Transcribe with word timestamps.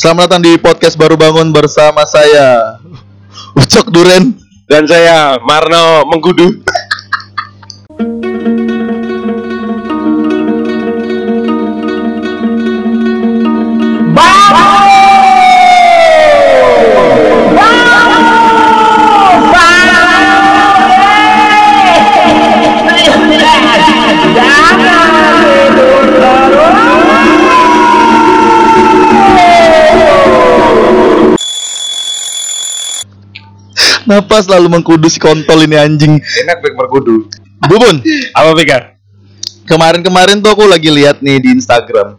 Selamat 0.00 0.32
datang 0.32 0.40
di 0.40 0.56
podcast 0.56 0.96
baru 0.96 1.12
bangun 1.12 1.52
bersama 1.52 2.08
saya 2.08 2.80
Ucok 3.52 3.92
Duren 3.92 4.32
dan 4.64 4.88
saya 4.88 5.36
Marno 5.44 6.08
Mengkudu. 6.08 6.64
Kenapa 34.10 34.42
selalu 34.42 34.66
mengkudu 34.74 35.06
si 35.06 35.22
kontol 35.22 35.62
ini 35.62 35.78
anjing 35.78 36.18
Enak 36.18 36.58
baik 36.58 36.74
berkudu. 36.74 37.30
Bubun 37.70 38.02
Apa 38.34 38.50
Pika? 38.58 38.98
Kemarin-kemarin 39.70 40.42
tuh 40.42 40.50
aku 40.50 40.66
lagi 40.66 40.90
lihat 40.90 41.22
nih 41.22 41.38
di 41.38 41.54
Instagram 41.54 42.18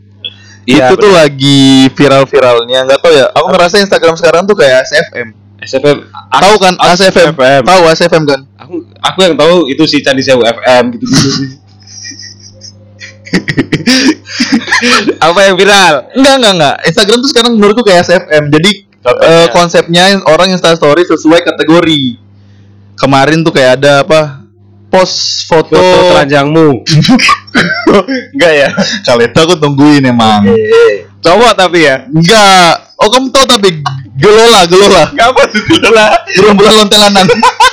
Iya, 0.63 0.87
Itu 0.87 0.95
tuh 0.95 1.11
lagi 1.11 1.91
viral-viralnya 1.91 2.87
Gak 2.87 2.99
tau 3.03 3.11
ya 3.11 3.27
Aku 3.35 3.51
ngerasa 3.51 3.83
Instagram 3.83 4.15
sekarang 4.15 4.47
tuh 4.47 4.55
kayak 4.55 4.87
SFM 4.87 5.35
SFM. 5.61 6.07
Tahu 6.31 6.55
kan 6.63 6.73
ASFM 6.79 7.37
FM. 7.37 7.61
Tahu 7.67 7.81
ASFM 7.91 8.23
kan 8.23 8.39
Aku 8.55 8.87
aku 9.03 9.19
yang 9.27 9.35
tahu 9.35 9.67
itu 9.67 9.83
si 9.83 9.99
Candi 9.99 10.23
Sewu 10.23 10.47
FM 10.47 10.95
gitu 10.95 11.03
gitu. 11.03 11.59
Apa 15.27 15.39
yang 15.47 15.55
viral? 15.55 16.11
Enggak, 16.17 16.35
enggak, 16.41 16.53
enggak. 16.57 16.75
Instagram 16.89 17.17
tuh 17.23 17.29
sekarang 17.31 17.51
menurutku 17.55 17.83
kayak 17.85 18.03
SFM. 18.03 18.51
Jadi 18.51 18.90
Eh, 19.01 19.47
konsepnya 19.49 20.13
orang 20.29 20.53
Insta 20.53 20.77
story 20.77 21.01
sesuai 21.09 21.41
kategori. 21.41 22.21
Kemarin 23.01 23.41
tuh 23.41 23.49
kayak 23.49 23.81
ada 23.81 24.05
apa? 24.05 24.45
Post 24.93 25.47
foto, 25.49 25.73
Foto 25.73 26.13
telanjangmu. 26.13 26.85
Enggak 28.35 28.53
ya? 28.53 28.69
Kali 29.01 29.25
itu 29.25 29.39
aku 29.41 29.55
tungguin 29.57 30.05
emang. 30.05 30.45
Cowok 31.23 31.51
tapi 31.57 31.87
ya. 31.87 32.05
Enggak. 32.11 32.93
Oh, 33.01 33.09
kamu 33.09 33.33
tahu 33.33 33.45
tapi 33.49 33.81
gelola, 34.21 34.69
gelola. 34.69 35.09
Kapan 35.17 35.47
tuh 35.49 35.89
lah? 35.89 36.11
Gerombolan 36.37 36.85
lontelanan. 36.85 37.25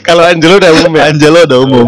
Kalau 0.08 0.22
Angelo 0.22 0.56
udah 0.56 0.70
umum 0.72 0.92
ya. 0.92 1.02
Angelo 1.08 1.38
udah 1.42 1.58
umum. 1.60 1.84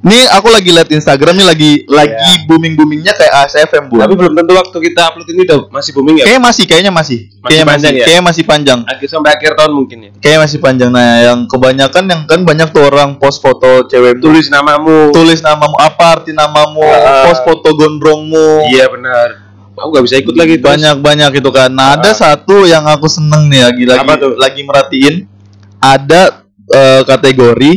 Nih 0.00 0.22
aku 0.28 0.48
lagi 0.48 0.70
lihat 0.70 0.88
Instagram 0.88 1.34
nih 1.34 1.46
lagi 1.46 1.70
lagi 1.86 2.32
booming 2.44 2.74
boomingnya 2.74 3.12
kayak 3.12 3.32
ASFM 3.44 3.86
bu. 3.86 3.98
Tapi 3.98 4.14
belum 4.14 4.32
tentu 4.32 4.52
waktu 4.52 4.76
kita 4.82 5.00
upload 5.06 5.28
ini 5.28 5.40
udah 5.42 5.58
masih 5.68 5.90
booming 5.92 6.16
ya. 6.16 6.24
Kayaknya 6.24 6.42
masih, 6.42 6.64
kayaknya 6.64 6.92
masih. 6.92 7.18
Masih 7.18 7.42
Kayaknya 7.42 7.64
panjang 7.64 7.76
masih, 7.82 7.90
ya? 7.92 8.04
kayaknya 8.04 8.24
masih 8.24 8.44
panjang. 8.44 8.78
Akhir 8.86 9.08
sampai 9.08 9.30
akhir 9.32 9.50
tahun 9.54 9.72
mungkin 9.72 9.98
ya. 9.98 10.10
Kayaknya 10.16 10.40
masih 10.42 10.58
panjang. 10.58 10.90
Nah, 10.90 11.10
yang 11.24 11.38
kebanyakan 11.46 12.04
yang 12.06 12.20
kan 12.24 12.40
banyak 12.42 12.68
tuh 12.70 12.82
orang 12.84 13.10
post 13.16 13.38
foto 13.38 13.84
cewek 13.84 14.18
Tulis 14.18 14.46
namamu. 14.48 15.10
tulis 15.10 15.40
namamu 15.40 15.76
apa 15.76 16.04
arti 16.14 16.30
namamu 16.30 16.82
Ah. 16.82 17.26
post 17.26 17.42
foto 17.42 17.68
gondrongmu 17.72 18.68
Iya 18.68 18.86
benar. 18.88 19.28
Aku 19.74 19.92
nggak 19.92 20.04
bisa 20.04 20.16
ikut 20.16 20.32
lagi 20.32 20.56
terus. 20.56 20.64
banyak 20.66 20.96
banyak 20.98 21.30
itu 21.36 21.50
kan 21.50 21.68
nah 21.68 21.92
ada 21.94 22.08
Ah. 22.08 22.16
satu 22.16 22.64
yang 22.64 22.82
aku 22.82 23.04
seneng 23.06 23.46
nih 23.46 23.60
lagi 23.62 23.84
lagi 23.84 24.08
lagi 24.34 24.60
merhatiin 24.62 25.14
ada 25.76 26.45
eh, 26.68 27.02
kategori 27.02 27.72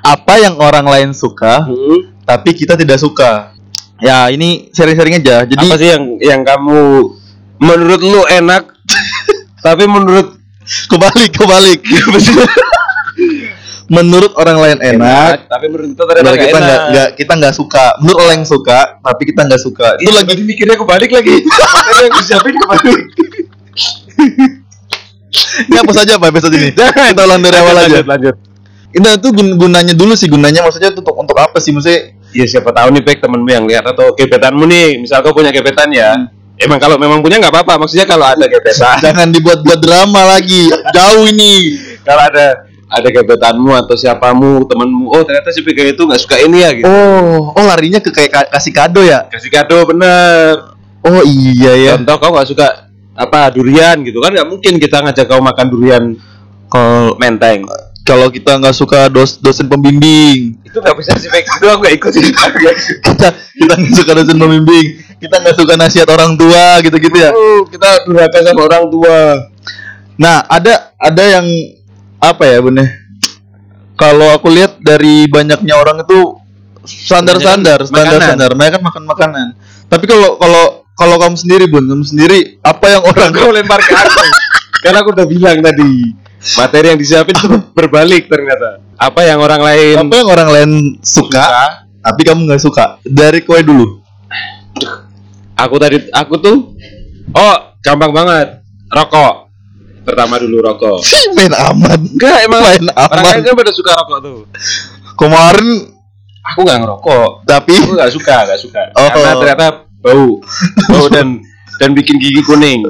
apa 0.00 0.34
yang 0.38 0.56
orang 0.56 0.84
lain 0.84 1.10
suka 1.12 1.62
Hmm. 1.62 2.12
tapi 2.22 2.52
kita 2.52 2.74
tidak 2.74 2.96
suka 2.96 3.52
ya 3.98 4.28
ini 4.28 4.68
sharing-sharing 4.70 5.18
aja 5.18 5.44
jadi 5.44 5.62
Apa 5.62 5.76
sih 5.76 5.88
yang 5.88 6.04
yang 6.18 6.40
kamu 6.42 7.12
menurut 7.56 8.00
lu 8.00 8.22
enak 8.26 8.68
tapi 9.66 9.84
menurut 9.84 10.36
kebalik 10.86 11.32
kebalik 11.32 11.80
menurut 13.86 14.34
orang 14.34 14.58
lain 14.58 14.78
enak 14.82 15.46
tapi 15.46 15.70
menurut 15.70 15.94
kita 15.94 16.02
ternyata 16.04 16.24
Menurut 16.26 16.40
kita 16.40 16.50
enak. 16.50 16.66
nggak 16.66 16.80
nggak 16.90 17.08
kita 17.14 17.32
nggak 17.38 17.54
suka 17.54 17.84
menurut 17.96 18.18
orang 18.18 18.34
yang 18.34 18.48
suka 18.48 18.78
tapi 18.98 19.22
kita 19.24 19.40
nggak 19.46 19.62
suka 19.62 19.88
itu 19.96 20.10
Itu 20.10 20.18
lagi 20.18 20.42
mikirnya 20.42 20.76
kebalik 20.76 21.10
lagi. 21.12 21.36
Makanya 21.76 22.02
yang 22.02 22.14
disiapin 22.18 22.54
kebalik. 22.56 23.02
Ini 25.66 25.76
apa 25.76 25.92
saja 25.92 26.16
pak 26.16 26.28
episode 26.30 26.54
ini 26.54 26.70
kita 26.74 27.20
ulang 27.22 27.40
dari 27.40 27.56
awal 27.58 27.74
aja 27.76 27.88
Lanjut, 28.00 28.06
lanjut. 28.06 28.36
Ini 28.96 29.12
tuh 29.20 29.30
gun- 29.34 29.56
gunanya 29.60 29.92
dulu 29.92 30.16
sih 30.16 30.24
gunanya 30.24 30.64
maksudnya 30.64 30.88
untuk 30.88 31.12
untuk 31.12 31.36
apa 31.36 31.60
sih 31.60 31.68
maksudnya? 31.68 32.16
Ya 32.32 32.48
siapa 32.48 32.72
tahu 32.72 32.96
nih 32.96 33.04
Pek 33.04 33.20
temenmu 33.20 33.44
yang 33.44 33.64
lihat 33.68 33.84
atau 33.84 34.16
gebetanmu 34.16 34.64
nih, 34.64 34.96
misal 34.96 35.20
kau 35.20 35.36
punya 35.36 35.52
gebetan 35.52 35.92
ya. 35.92 36.16
Emang 36.56 36.80
kalau 36.80 36.96
memang 36.96 37.20
punya 37.20 37.36
nggak 37.36 37.52
apa-apa, 37.52 37.76
maksudnya 37.76 38.08
kalau 38.08 38.24
ada 38.24 38.48
gebetan, 38.48 38.96
Jangan 39.04 39.28
dibuat-buat 39.28 39.80
drama 39.84 40.36
lagi. 40.36 40.72
Jauh 40.96 41.28
ini. 41.28 41.76
kalau 42.00 42.24
ada 42.24 42.64
ada 42.88 43.08
gebetanmu 43.10 43.76
atau 43.76 43.92
siapamu, 43.98 44.64
temenmu, 44.64 45.12
oh 45.12 45.20
ternyata 45.26 45.52
si 45.52 45.60
Pek 45.60 45.92
itu 45.92 46.00
nggak 46.00 46.20
suka 46.22 46.40
ini 46.40 46.64
ya 46.64 46.70
gitu. 46.72 46.88
Oh, 46.88 47.52
oh 47.52 47.64
larinya 47.68 48.00
ke 48.00 48.08
kayak 48.08 48.30
ka- 48.32 48.50
kasih 48.56 48.72
kado 48.72 49.04
ya? 49.04 49.28
Kasih 49.28 49.52
kado 49.52 49.84
bener. 49.92 50.72
Oh 51.04 51.20
iya 51.20 51.72
ya. 51.76 51.90
Contoh 52.00 52.16
kau 52.16 52.30
nggak 52.32 52.48
suka 52.48 52.85
apa 53.16 53.48
durian 53.50 53.96
gitu 54.04 54.20
kan 54.20 54.30
nggak 54.30 54.48
mungkin 54.48 54.76
kita 54.76 55.00
ngajak 55.00 55.24
kau 55.26 55.40
makan 55.40 55.66
durian 55.72 56.04
Kalau 56.66 57.16
menteng. 57.16 57.62
kalau 58.06 58.26
kita 58.30 58.58
nggak 58.58 58.74
suka 58.74 59.10
dos 59.10 59.38
dosen 59.38 59.66
pembimbing, 59.66 60.54
Itu 60.62 60.78
nggak 60.78 60.94
bisa 60.98 61.14
sih. 61.18 61.26
Itu 61.26 61.66
aku 61.66 61.82
nggak 61.82 61.94
ikut 61.98 62.10
sih. 62.14 62.22
kita 63.06 63.28
kita 63.34 63.72
nggak 63.74 63.94
suka 63.98 64.12
dosen 64.14 64.38
pembimbing, 64.38 64.86
kita 65.18 65.42
nggak 65.42 65.56
suka 65.58 65.74
nasihat 65.74 66.06
orang 66.14 66.38
tua 66.38 66.78
gitu-gitu 66.86 67.16
ya. 67.18 67.30
Oh, 67.34 67.66
kita 67.66 68.06
durhaka 68.06 68.38
sama 68.46 68.62
orang 68.66 68.84
tua. 68.90 69.18
Nah, 70.18 70.42
ada 70.46 70.94
ada 70.98 71.22
yang 71.22 71.46
apa 72.18 72.42
ya, 72.46 72.58
Bun? 72.62 72.78
ya? 72.78 72.86
Kalau 73.96 74.28
aku 74.34 74.54
lihat 74.54 74.78
dari 74.82 75.24
banyaknya 75.26 75.74
orang 75.74 76.02
itu 76.04 76.36
standar-standar, 76.86 77.82
Kebanyakan 77.82 77.90
standar-standar. 77.90 78.50
Mereka 78.54 78.74
kan 78.78 78.82
makan 78.86 79.02
makanan. 79.06 79.46
Tapi 79.86 80.04
kalau 80.06 80.38
kalau 80.38 80.75
kalau 80.96 81.20
kamu 81.20 81.36
sendiri, 81.36 81.64
Bun, 81.68 81.84
kamu 81.84 82.04
sendiri 82.08 82.56
apa 82.64 82.88
yang 82.88 83.02
orang 83.04 83.30
Kau 83.36 83.52
lempar 83.52 83.80
ke 83.84 83.92
aku. 83.92 84.24
Karena 84.82 85.04
aku 85.04 85.12
udah 85.12 85.26
bilang 85.28 85.60
tadi 85.60 86.16
materi 86.56 86.86
yang 86.94 87.00
disiapin 87.00 87.36
itu 87.36 87.48
berbalik 87.76 88.28
ternyata. 88.32 88.80
Apa 88.96 89.28
yang 89.28 89.38
orang 89.44 89.60
lain 89.60 89.96
apa 90.00 90.14
yang 90.16 90.28
orang 90.32 90.48
lain 90.52 90.70
suka, 91.04 91.44
tapi 92.00 92.20
kamu 92.24 92.48
nggak 92.48 92.62
suka? 92.64 92.96
Dari 93.04 93.44
kue 93.44 93.60
dulu. 93.60 94.00
Aku 95.56 95.76
tadi 95.80 96.00
aku 96.12 96.34
tuh 96.40 96.56
oh 97.32 97.56
gampang 97.80 98.12
banget 98.12 98.60
rokok. 98.88 99.48
Pertama 100.06 100.38
dulu 100.38 100.64
rokok. 100.64 101.00
Main 101.34 101.52
aman. 101.52 102.00
Enggak 102.14 102.36
emang 102.46 102.62
Main 102.62 102.84
orang 102.94 103.24
lain 103.26 103.40
aman. 103.42 103.48
kan 103.48 103.54
pada 103.58 103.72
suka 103.74 103.90
rokok 104.00 104.18
tuh. 104.22 104.38
Kemarin 105.16 105.68
Aku 106.54 106.62
nggak 106.62 106.78
ngerokok. 106.78 107.30
tapi 107.42 107.74
Aku 107.74 107.98
nggak 107.98 108.12
suka, 108.14 108.36
nggak 108.46 108.60
suka. 108.62 108.80
Oh. 108.94 109.10
Karena 109.10 109.32
ternyata 109.34 109.66
bau, 110.06 110.38
bau 110.92 111.06
dan 111.08 111.42
dan 111.76 111.90
bikin 111.92 112.16
gigi 112.16 112.40
kuning. 112.40 112.86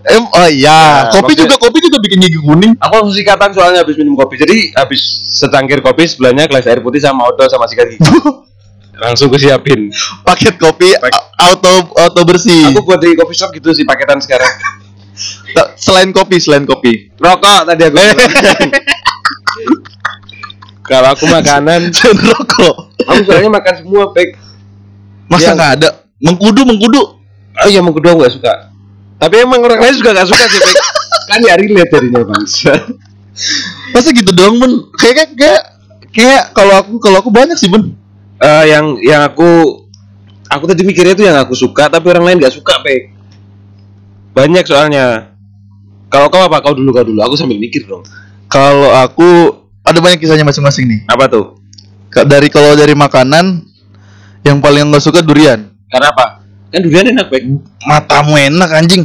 em 0.00 0.24
oh 0.24 0.48
iya, 0.48 0.72
Nah, 1.04 1.12
kopi 1.12 1.34
maksudnya- 1.34 1.44
juga 1.44 1.56
kopi 1.60 1.78
juga 1.82 1.98
bikin 1.98 2.18
gigi 2.20 2.38
kuning. 2.38 2.72
Aku 2.78 2.92
langsung 2.94 3.12
sikatan 3.12 3.50
soalnya 3.50 3.82
habis 3.82 3.98
minum 3.98 4.14
kopi. 4.14 4.38
Jadi 4.38 4.72
habis 4.72 5.02
secangkir 5.28 5.78
kopi 5.80 6.06
sebelahnya 6.06 6.46
gelas 6.46 6.64
air 6.64 6.80
putih 6.80 6.98
sama 6.98 7.26
odol 7.26 7.44
sama 7.46 7.66
sikat 7.66 7.90
gigi. 7.90 8.00
Langsung 8.96 9.28
gue 9.28 9.40
siapin. 9.40 9.88
Paket 10.22 10.56
kopi 10.56 10.92
Pak- 10.92 11.32
auto 11.38 11.72
auto 11.94 12.20
bersih. 12.22 12.68
Aku 12.68 12.80
buat 12.82 12.96
di 12.96 13.12
coffee 13.12 13.32
shop 13.34 13.48
gitu 13.50 13.72
sih 13.72 13.84
paketan 13.84 14.20
sekarang. 14.20 14.48
Ta- 15.52 15.72
selain 15.74 16.12
kopi, 16.12 16.36
selain 16.36 16.64
kopi. 16.64 17.08
Rokok 17.16 17.64
tadi 17.66 17.82
aku. 17.82 17.96
Kalau 20.82 21.08
aku 21.08 21.24
makanan, 21.24 21.92
rokok. 21.94 22.74
aku 23.00 23.20
soalnya 23.22 23.50
makan 23.52 23.74
semua, 23.78 24.10
Pek. 24.10 24.34
Masa 25.28 25.54
nggak 25.54 25.72
ada? 25.78 25.88
Mengkudu, 26.20 26.62
mengkudu. 26.68 27.02
Oh 27.60 27.68
iya, 27.68 27.80
mau 27.80 27.92
kedua 27.92 28.16
gak 28.16 28.32
suka. 28.36 28.52
Tapi 29.20 29.44
emang 29.44 29.60
orang 29.60 29.80
lain 29.80 29.94
juga 30.00 30.16
gak 30.16 30.28
suka 30.32 30.44
sih, 30.48 30.60
kan 31.28 31.40
ya 31.44 31.56
relate 31.60 31.92
jadinya 31.92 32.24
bangsa. 32.24 32.72
Masa 33.92 34.08
gitu 34.16 34.32
dong, 34.32 34.56
Bun? 34.56 34.88
Kayak 34.96 35.36
kayak 35.36 35.62
kayak 36.12 36.42
kalau 36.56 36.74
aku 36.80 36.96
kalau 37.00 37.16
aku 37.20 37.28
banyak 37.28 37.56
sih, 37.56 37.68
Bun. 37.68 37.92
Eh, 38.40 38.64
yang 38.72 38.96
yang 39.04 39.28
aku 39.28 39.84
aku 40.48 40.64
tadi 40.64 40.88
mikirnya 40.88 41.12
itu 41.12 41.24
yang 41.28 41.36
aku 41.36 41.52
suka 41.52 41.92
tapi 41.92 42.08
orang 42.08 42.32
lain 42.32 42.38
gak 42.40 42.56
suka, 42.56 42.80
Pek. 42.80 43.12
Banyak 44.32 44.64
soalnya. 44.64 45.36
Kalau 46.10 46.26
kau 46.32 46.42
apa? 46.42 46.58
Kau 46.64 46.74
dulu, 46.74 46.90
kau 46.90 47.06
dulu. 47.06 47.20
Aku 47.22 47.36
sambil 47.36 47.60
mikir 47.60 47.86
dong. 47.86 48.02
Kalau 48.50 48.90
aku 48.90 49.60
ada 49.86 49.98
banyak 50.02 50.18
kisahnya 50.18 50.42
masing-masing 50.42 50.90
nih. 50.90 51.00
Apa 51.06 51.30
tuh? 51.30 51.60
Dari 52.10 52.50
kalau 52.50 52.74
dari 52.74 52.98
makanan 52.98 53.62
yang 54.42 54.58
paling 54.58 54.90
nggak 54.90 55.04
suka 55.04 55.22
durian. 55.22 55.69
Karena 55.90 56.06
apa? 56.14 56.24
Kan 56.70 56.80
durian 56.86 57.06
enak, 57.10 57.26
Pek. 57.28 57.42
Matamu 57.82 58.38
enak 58.38 58.70
anjing. 58.70 59.02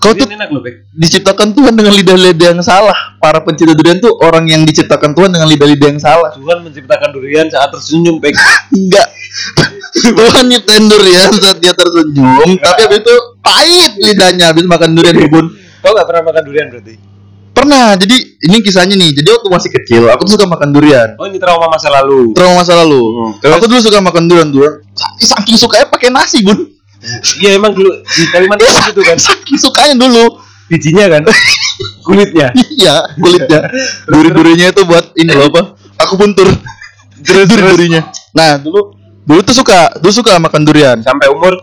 Kau 0.00 0.12
tuh 0.12 0.24
Durian 0.24 0.40
enak 0.40 0.48
loh, 0.52 0.60
Pek. 0.64 0.88
diciptakan 0.92 1.52
Tuhan 1.52 1.76
dengan 1.76 1.92
lidah-lidah 1.92 2.48
yang 2.56 2.64
salah. 2.64 3.16
Para 3.20 3.44
pencinta 3.44 3.76
durian 3.76 4.00
tuh 4.00 4.12
orang 4.24 4.48
yang 4.48 4.64
diciptakan 4.64 5.12
Tuhan 5.12 5.32
dengan 5.32 5.48
lidah-lidah 5.48 5.88
yang 5.96 6.00
salah. 6.00 6.32
Tuhan 6.32 6.64
menciptakan 6.64 7.08
durian 7.12 7.46
saat 7.52 7.68
tersenyum, 7.72 8.20
Pek. 8.20 8.32
Enggak. 8.76 9.08
Tuhan 9.94 10.44
nyiptain 10.48 10.84
durian 10.88 11.30
saat 11.40 11.58
dia 11.60 11.72
tersenyum, 11.72 12.58
tapi 12.60 12.80
habis 12.84 12.98
itu 13.00 13.14
pahit 13.40 13.92
lidahnya 14.00 14.50
habis 14.52 14.64
makan 14.66 14.92
durian 14.96 15.16
bun. 15.28 15.46
Kau 15.80 15.92
nggak 15.92 16.06
pernah 16.08 16.22
makan 16.32 16.42
durian 16.44 16.66
berarti? 16.72 16.94
Pernah, 17.54 17.94
jadi 17.94 18.16
ini 18.50 18.56
kisahnya 18.60 18.98
nih. 18.98 19.14
Jadi 19.14 19.28
waktu 19.30 19.48
masih 19.48 19.70
kecil, 19.70 20.02
aku 20.10 20.26
tuh 20.26 20.34
suka 20.36 20.46
makan 20.50 20.74
durian. 20.74 21.14
Oh 21.16 21.24
ini 21.30 21.38
trauma 21.38 21.70
masa 21.70 21.88
lalu. 21.88 22.34
Trauma 22.34 22.60
masa 22.60 22.74
lalu. 22.74 23.00
Hmm? 23.40 23.54
Aku 23.56 23.70
dulu 23.70 23.80
suka 23.80 24.02
makan 24.02 24.26
durian 24.26 24.48
durian. 24.50 24.82
Saking 25.22 25.56
sukanya 25.56 25.86
pakai 25.88 26.10
nasi 26.10 26.42
bun. 26.42 26.58
Iya 27.38 27.60
emang 27.60 27.76
dulu 27.76 28.00
di 28.00 28.22
Kalimantan 28.32 28.90
gitu 28.90 29.02
kan. 29.06 29.16
Saking 29.16 29.56
sukanya 29.56 29.94
dulu. 29.96 30.42
Bijinya 30.64 31.04
kan, 31.12 31.28
kulitnya. 32.08 32.48
Iya, 32.56 33.04
kulitnya. 33.20 33.68
Duri-durinya 34.08 34.72
itu 34.72 34.80
buat 34.88 35.12
ini 35.12 35.36
loh 35.36 35.52
apa? 35.52 35.76
Aku 36.08 36.16
puntur. 36.16 36.48
Duri-durinya. 37.20 38.08
Nah, 38.32 38.56
dulu 38.56 38.96
dulu 39.28 39.40
tuh 39.44 39.52
suka, 39.52 39.92
dulu 40.00 40.08
suka 40.08 40.40
makan 40.40 40.64
durian. 40.64 41.04
Sampai 41.04 41.28
umur 41.28 41.60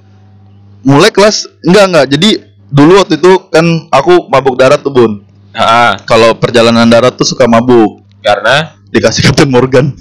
Mulai 0.82 1.14
kelas 1.14 1.46
enggak 1.62 1.86
enggak. 1.94 2.06
Jadi 2.18 2.30
dulu 2.74 2.92
waktu 2.98 3.22
itu 3.22 3.32
kan 3.54 3.66
aku 3.94 4.30
mabuk 4.34 4.58
darat 4.58 4.82
tuh, 4.82 4.94
Bun. 4.94 5.22
Ah, 5.54 5.98
Kalau 6.04 6.36
perjalanan 6.36 6.86
darat 6.86 7.16
tuh 7.16 7.26
suka 7.26 7.46
mabuk. 7.46 8.04
karena 8.22 8.78
Dikasih 8.92 9.26
Kapten 9.26 9.50
Morgan. 9.50 9.96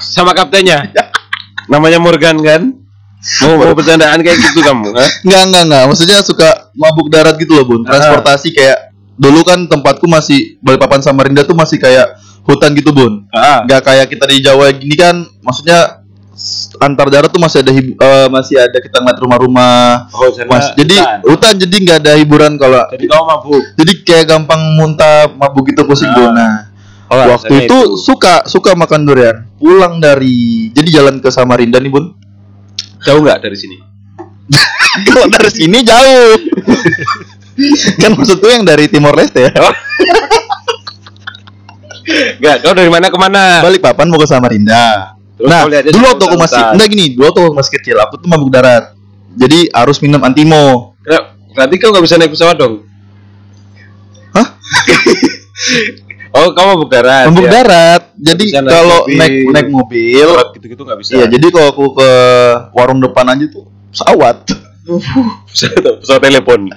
sama 0.00 0.32
kaptennya. 0.32 0.90
Namanya 1.68 2.00
Morgan 2.00 2.40
kan? 2.40 2.62
Mau, 3.44 3.60
mau 3.60 3.76
bercandaan 3.76 4.24
kayak 4.24 4.38
gitu 4.40 4.64
kamu, 4.64 4.96
ha? 4.96 5.04
Enggak 5.22 5.42
enggak 5.52 5.62
enggak. 5.68 5.84
Maksudnya 5.92 6.18
suka 6.24 6.48
mabuk 6.72 7.12
darat 7.12 7.36
gitu 7.36 7.52
loh, 7.52 7.68
Bun. 7.68 7.84
Transportasi 7.84 8.48
kayak 8.50 8.96
dulu 9.20 9.44
kan 9.44 9.68
tempatku 9.68 10.08
masih 10.08 10.56
Balikpapan 10.64 11.04
Samarinda 11.04 11.44
tuh 11.44 11.52
masih 11.52 11.76
kayak 11.76 12.16
hutan 12.48 12.72
gitu, 12.72 12.96
Bun. 12.96 13.28
Ah, 13.30 13.60
nggak 13.68 13.84
kayak 13.84 14.06
kita 14.08 14.24
di 14.24 14.40
Jawa 14.40 14.72
gini 14.72 14.96
kan 14.96 15.20
maksudnya 15.44 15.99
antar 16.78 17.06
daerah 17.08 17.26
tuh 17.26 17.36
masih 17.36 17.60
ada 17.60 17.70
eh, 17.70 17.92
masih 18.28 18.56
ada 18.56 18.76
kita 18.76 18.96
ngeliat 18.96 19.18
rumah-rumah 19.18 20.08
Oh, 20.10 20.32
mas 20.46 20.72
jadi 20.72 20.96
hutan. 20.96 21.18
hutan 21.26 21.54
jadi 21.58 21.76
nggak 21.78 21.98
ada 22.00 22.12
hiburan 22.16 22.52
kalau 22.54 22.82
Jadi 22.88 23.04
kau 23.06 23.22
mabuk. 23.22 23.62
jadi 23.74 23.92
kayak 24.00 24.24
gampang 24.26 24.60
muntah 24.74 25.28
mabuk 25.30 25.68
gitu 25.68 25.84
pusing 25.84 26.08
Ah. 26.08 26.32
nah 26.32 26.54
Oh, 27.06 27.18
waktu 27.18 27.50
alasannya 27.50 27.66
itu, 27.66 27.78
suka 27.98 28.46
suka 28.46 28.70
makan 28.72 29.02
durian 29.02 29.42
pulang 29.56 29.98
dari 29.98 30.70
jadi 30.70 31.02
jalan 31.02 31.18
ke 31.18 31.26
Samarinda 31.28 31.76
nih 31.76 31.90
bun 31.90 32.14
jauh 33.00 33.18
nggak 33.18 33.40
dari 33.40 33.56
sini? 33.56 33.76
kalau 35.06 35.26
dari 35.26 35.50
sini 35.50 35.78
jauh 35.82 36.34
kan 37.98 38.10
maksudku 38.12 38.46
yang 38.46 38.62
dari 38.62 38.86
Timor 38.86 39.12
Leste 39.12 39.42
ya. 39.42 39.52
Enggak, 42.36 42.56
kau 42.60 42.72
dari 42.72 42.88
mana 42.88 43.06
ke 43.06 43.18
mana? 43.18 43.60
balik 43.60 43.78
papan 43.80 44.06
mau 44.06 44.16
ke 44.16 44.26
Samarinda 44.26 45.14
Terus 45.40 45.48
nah 45.48 45.64
dulu 45.64 46.04
waktu 46.04 46.24
aku 46.28 46.36
masih 46.36 46.60
enggak 46.76 46.88
gini 46.92 47.04
dulu 47.16 47.24
waktu 47.32 47.40
aku 47.48 47.54
masih 47.56 47.72
kecil 47.80 47.96
aku 47.96 48.14
tuh 48.20 48.28
mabuk 48.28 48.52
darat 48.52 48.92
jadi 49.40 49.72
harus 49.72 49.96
minum 50.04 50.20
antimo 50.20 50.92
Kenapa? 51.00 51.32
Berarti 51.50 51.74
kau 51.80 51.90
nggak 51.90 52.04
bisa 52.06 52.14
naik 52.20 52.30
pesawat 52.30 52.56
dong? 52.60 52.74
Hah? 54.36 54.46
Oh, 56.30 56.54
kau 56.54 56.62
mabuk 56.62 56.94
darat. 56.94 57.26
mabuk 57.26 57.42
ya? 57.42 57.52
darat 57.58 58.02
jadi 58.14 58.62
kalau 58.62 59.02
naik 59.10 59.50
naik 59.50 59.66
mobil 59.66 60.30
gitu-gitu 60.54 60.86
nggak 60.86 60.98
bisa. 61.02 61.10
iya 61.18 61.26
jadi 61.26 61.42
kalau 61.50 61.68
aku 61.74 61.84
ke 61.98 62.10
warung 62.70 63.02
depan 63.02 63.26
aja 63.34 63.50
tuh 63.50 63.66
pesawat 63.90 64.46
pesawat, 65.50 65.98
pesawat 65.98 66.22
telepon. 66.22 66.70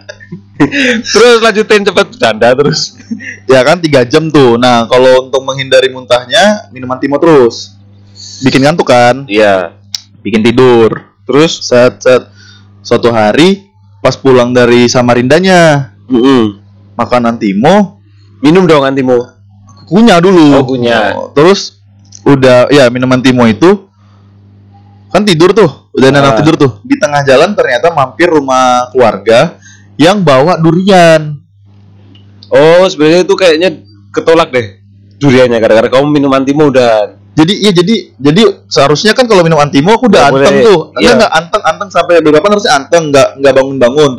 terus 1.13 1.37
lanjutin 1.45 1.85
cepat 1.85 2.05
bercanda 2.17 2.49
terus. 2.57 2.97
ya 3.45 3.61
kan 3.61 3.77
tiga 3.77 4.01
jam 4.09 4.33
tuh 4.33 4.57
nah 4.57 4.89
kalau 4.89 5.29
untuk 5.29 5.45
menghindari 5.45 5.93
muntahnya 5.93 6.73
minum 6.73 6.89
antimo 6.89 7.21
terus 7.21 7.77
bikin 8.41 8.63
ngantuk 8.63 8.87
kan 8.87 9.23
Iya. 9.25 9.77
bikin 10.21 10.41
tidur 10.41 11.11
Terus? 11.23 11.63
saat 11.63 12.03
saat 12.03 12.27
suatu 12.83 13.07
hari 13.09 13.63
pas 13.99 14.15
pulang 14.15 14.51
dari 14.51 14.87
Samarindanya 14.87 15.93
Mm 16.05 16.59
makan 16.93 17.31
antimo 17.31 18.03
Minum 18.39 18.67
dong 18.67 18.83
antimo. 18.83 19.23
kunyah 19.87 20.19
dulu. 20.19 20.59
Oh, 20.59 20.67
kunyah. 20.67 21.15
Oh, 21.15 21.27
terus 21.31 21.79
udah 22.27 22.67
ya 22.67 22.91
minuman 22.91 23.23
timo 23.23 23.47
itu 23.47 23.87
kan 25.07 25.23
tidur 25.23 25.55
tuh, 25.55 25.87
udah 25.95 26.09
Ah. 26.11 26.35
tidur 26.35 26.55
tuh. 26.59 26.71
Di 26.83 26.99
tengah 26.99 27.23
jalan 27.23 27.55
ternyata 27.55 27.95
mampir 27.95 28.27
rumah 28.27 28.91
keluarga 28.91 29.55
yang 29.95 30.19
bawa 30.27 30.59
durian. 30.59 31.39
Oh, 32.51 32.83
sebenarnya 32.83 33.23
itu 33.23 33.35
kayaknya 33.39 33.69
ketolak 34.11 34.51
deh 34.51 34.83
duriannya 35.23 35.57
gara-gara 35.63 35.87
kamu 35.87 36.05
minum 36.11 36.31
antimo 36.35 36.67
udah. 36.67 37.15
Jadi 37.33 37.53
iya 37.59 37.71
jadi 37.71 37.95
jadi 38.13 38.41
seharusnya 38.65 39.11
kan 39.11 39.25
kalau 39.25 39.41
minum 39.41 39.57
antimo 39.57 39.89
aku 39.91 40.05
udah 40.05 40.29
Nggak 40.29 40.33
anteng 40.37 40.53
boleh. 40.53 40.65
tuh. 40.65 40.79
Iya. 40.95 41.09
Enggak 41.13 41.31
anteng 41.33 41.63
anteng 41.65 41.89
sampai 41.89 42.13
beberapa 42.19 42.45
harusnya 42.45 42.71
anteng 42.75 43.03
enggak 43.09 43.27
enggak 43.35 43.53
bangun-bangun. 43.53 44.11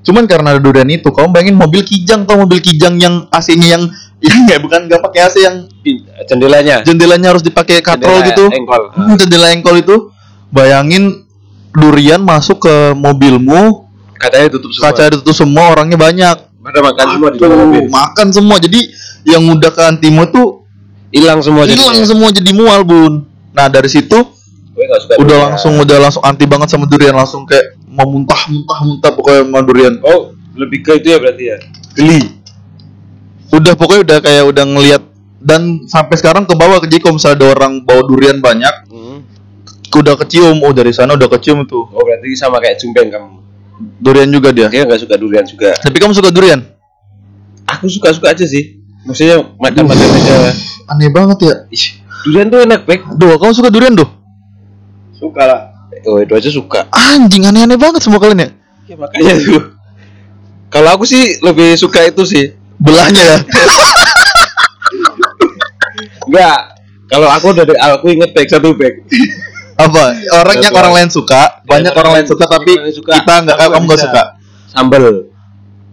Cuman 0.00 0.24
karena 0.24 0.48
ada 0.50 0.60
durian 0.60 0.88
itu, 0.88 1.08
kamu 1.08 1.28
bayangin 1.28 1.54
mobil 1.54 1.80
kijang 1.82 2.24
tau 2.24 2.36
mobil 2.38 2.56
kijang 2.58 2.96
yang 2.96 3.28
AC-nya 3.28 3.68
yang 3.70 3.84
yang 4.24 4.38
nggak 4.44 4.60
bukan 4.60 4.80
nggak 4.86 5.00
pakai 5.02 5.20
AC 5.24 5.36
yang 5.40 5.56
Jendelanya. 6.22 6.84
jendelanya 6.84 7.32
harus 7.32 7.40
dipakai 7.40 7.80
katrol 7.80 8.12
Jendela 8.14 8.28
gitu. 8.28 8.44
Engkol. 8.50 8.82
Hmm, 8.92 9.16
jendela 9.16 9.48
engkol 9.50 9.76
itu 9.76 9.96
bayangin 10.50 11.24
durian 11.70 12.20
masuk 12.20 12.60
ke 12.60 12.74
mobilmu 12.92 13.88
Katanya 14.14 14.52
tutup 14.52 14.68
semua. 14.68 14.92
kaca 14.92 15.08
ditutup 15.10 15.32
semua 15.32 15.64
orangnya 15.70 15.96
banyak 15.96 16.36
Pada 16.60 16.80
makan 16.82 17.06
semua 17.10 17.28
di 17.30 17.38
mobil. 17.40 17.82
Makan 17.88 18.26
semua 18.28 18.56
jadi 18.58 18.80
yang 19.24 19.48
udah 19.48 19.70
ke 19.70 19.80
antimo 19.82 20.28
tuh 20.28 20.59
Hilang 21.10 21.40
semua 21.40 21.66
hilang 21.66 22.02
semua 22.02 22.28
jadi 22.30 22.50
mual 22.50 22.82
bun 22.82 23.26
nah 23.50 23.66
dari 23.66 23.86
situ 23.86 24.14
Gue 24.70 24.86
suka 24.96 25.14
udah 25.14 25.26
durian. 25.26 25.46
langsung 25.50 25.72
udah 25.76 25.98
langsung 26.00 26.22
anti 26.22 26.44
banget 26.44 26.68
sama 26.68 26.86
durian 26.86 27.12
langsung 27.12 27.42
kayak 27.42 27.74
mau 27.84 28.06
muntah 28.06 28.38
muntah 28.46 28.78
muntah 28.80 29.10
pokoknya 29.10 29.42
sama 29.42 29.60
durian 29.60 29.94
Oh, 30.00 30.20
lebih 30.54 30.80
ke 30.80 30.96
itu 30.96 31.10
ya 31.10 31.18
berarti 31.18 31.44
ya. 31.44 31.56
geli 31.92 32.22
udah 33.50 33.74
pokoknya 33.74 34.00
udah 34.02 34.18
kayak 34.20 34.44
udah 34.46 34.64
ngelihat 34.64 35.02
dan 35.36 35.62
sampai 35.84 36.14
sekarang 36.14 36.44
ke 36.44 36.54
bawah 36.54 36.78
jadi 36.78 36.96
kalau 36.98 37.18
misalnya 37.18 37.36
ada 37.36 37.46
orang 37.50 37.72
bawa 37.80 38.02
durian 38.04 38.38
banyak 38.38 38.74
Hmm. 38.86 39.26
udah 39.92 40.14
kecium 40.16 40.60
oh 40.60 40.70
dari 40.70 40.90
sana 40.90 41.12
udah 41.12 41.26
kecium 41.28 41.66
tuh 41.66 41.82
Oh, 41.84 42.00
berarti 42.00 42.30
sama 42.32 42.56
kayak 42.56 42.78
jumpeng 42.78 43.10
kamu. 43.10 43.42
durian 43.98 44.28
juga 44.28 44.48
dia 44.50 44.68
Dia 44.68 44.86
nggak 44.86 45.00
suka 45.00 45.16
durian 45.16 45.42
juga. 45.42 45.74
tapi 45.74 45.96
kamu 45.96 46.12
suka 46.12 46.30
durian 46.30 46.62
Aku 47.68 47.86
suka-suka 47.86 48.26
aja 48.28 48.42
sih. 48.44 48.79
Maksudnya 49.04 49.36
makan-makan 49.56 50.08
aja. 50.20 50.52
aneh 50.90 51.08
banget 51.08 51.38
ya 51.46 51.54
Ih, 51.70 51.84
durian 52.26 52.46
tuh 52.50 52.60
enak, 52.66 52.80
Bek. 52.84 53.00
Duh, 53.16 53.38
kamu 53.38 53.52
suka 53.54 53.70
durian 53.72 53.94
tuh? 53.96 54.08
Suka 55.16 55.42
lah. 55.46 55.60
Oh, 56.04 56.20
itu 56.20 56.32
aja 56.32 56.50
suka. 56.50 56.88
Anjing 56.92 57.48
aneh-aneh 57.48 57.76
banget 57.76 58.00
semua 58.04 58.20
kalian 58.20 58.44
ya. 58.44 58.48
Ya 58.90 58.96
makanya 58.98 59.32
tuh. 59.38 59.62
Kalau 60.70 60.88
aku 60.94 61.04
sih 61.06 61.38
lebih 61.42 61.76
suka 61.76 62.08
itu 62.08 62.22
sih. 62.26 62.44
Belahnya 62.80 63.20
ya. 63.20 63.38
Enggak. 66.30 66.58
Kalau 67.10 67.26
aku 67.26 67.50
dari 67.52 67.74
aku 67.74 68.06
inget 68.14 68.30
back 68.32 68.48
satu 68.48 68.72
back. 68.78 69.02
Apa? 69.80 70.14
Orang 70.44 70.56
yang 70.62 70.74
orang 70.76 70.92
lain 70.94 71.10
suka, 71.10 71.64
banyak 71.64 71.90
orang 71.90 72.12
lain 72.20 72.26
suka 72.28 72.44
tapi 72.44 72.76
suka. 72.92 73.18
kita 73.18 73.34
nggak 73.48 73.56
kamu 73.56 73.84
nggak 73.88 74.00
suka. 74.00 74.22
Sambel. 74.70 75.04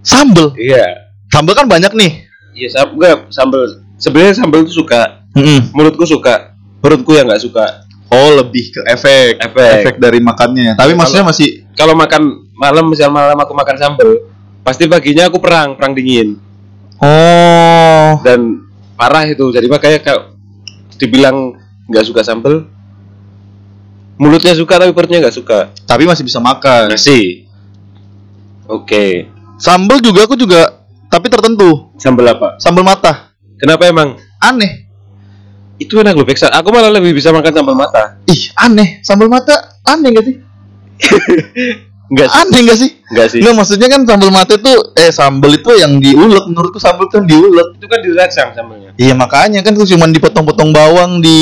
Sambel. 0.05 0.48
Iya. 0.60 1.10
Sambel 1.34 1.58
kan 1.58 1.65
banyak 1.65 1.91
nih. 1.98 2.26
Iya, 2.58 2.70
sam 2.74 2.98
enggak 2.98 3.30
sambel. 3.30 3.62
Sebenarnya 4.02 4.34
sambel 4.34 4.66
itu 4.66 4.74
suka. 4.82 5.22
Menurutku 5.78 6.10
suka. 6.10 6.58
Perutku 6.82 7.14
yang 7.14 7.30
nggak 7.30 7.44
suka. 7.46 7.86
Oh, 8.10 8.34
lebih 8.34 8.74
ke 8.74 8.82
efek. 8.90 9.38
Efek. 9.38 10.02
dari 10.02 10.18
makannya. 10.18 10.74
Tapi 10.74 10.96
Kalau- 10.96 10.98
maksudnya 10.98 11.26
masih 11.28 11.50
Kalau 11.78 11.94
makan 11.94 12.50
malam 12.58 12.90
misal 12.90 13.14
malam 13.14 13.38
aku 13.38 13.54
makan 13.54 13.78
sambel, 13.78 14.26
pasti 14.66 14.90
paginya 14.90 15.30
aku 15.30 15.38
perang, 15.38 15.78
perang 15.78 15.94
dingin. 15.94 16.42
Oh. 16.98 18.18
Dan 18.26 18.66
parah 18.98 19.22
itu. 19.30 19.54
Jadi 19.54 19.70
makanya 19.70 20.02
kalau 20.02 20.34
dibilang 20.98 21.54
nggak 21.86 22.06
suka 22.10 22.26
sambel, 22.26 22.66
mulutnya 24.18 24.58
suka 24.58 24.82
tapi 24.82 24.98
perutnya 24.98 25.22
nggak 25.22 25.38
suka. 25.38 25.70
Tapi 25.86 26.10
masih 26.10 26.26
bisa 26.26 26.42
makan. 26.42 26.90
Nasi. 26.90 27.46
Oke. 28.66 29.30
Sambel 29.62 30.02
juga 30.02 30.26
aku 30.26 30.34
juga 30.34 30.76
tapi 31.08 31.28
tertentu. 31.28 31.92
Sambel 31.98 32.28
apa? 32.28 32.60
Sambel 32.60 32.84
mata. 32.84 33.32
Kenapa 33.58 33.88
emang? 33.88 34.20
Aneh. 34.38 34.88
Itu 35.78 36.02
enak 36.02 36.18
loh, 36.18 36.26
Beksa. 36.26 36.50
Aku 36.50 36.74
malah 36.74 36.90
lebih 36.90 37.14
bisa 37.14 37.30
makan 37.30 37.54
sambal 37.54 37.78
mata. 37.78 38.18
Ih, 38.26 38.50
aneh. 38.58 39.02
Sambel 39.06 39.30
mata 39.30 39.78
aneh 39.86 40.10
gak 40.10 40.26
sih? 40.26 40.36
Enggak 42.08 42.28
sih. 42.32 42.38
Aneh 42.40 42.60
gak 42.66 42.78
sih? 42.80 42.90
Enggak 43.12 43.28
sih. 43.30 43.40
Nggak 43.44 43.56
maksudnya 43.60 43.88
kan 43.92 44.02
sambal 44.08 44.30
mata 44.32 44.54
itu 44.56 44.74
eh 44.96 45.12
sambal 45.12 45.52
itu 45.52 45.72
yang 45.76 46.00
diulek 46.00 46.44
menurutku 46.48 46.80
sambal 46.80 47.06
itu 47.12 47.20
yang 47.20 47.28
diulek. 47.28 47.68
Itu 47.78 47.86
kan 47.92 48.00
dirangsang 48.00 48.50
sambalnya. 48.56 48.90
Iya 48.96 49.14
makanya 49.14 49.60
kan 49.62 49.76
itu 49.76 49.86
cuma 49.96 50.08
dipotong-potong 50.08 50.72
bawang 50.72 51.20
di 51.20 51.38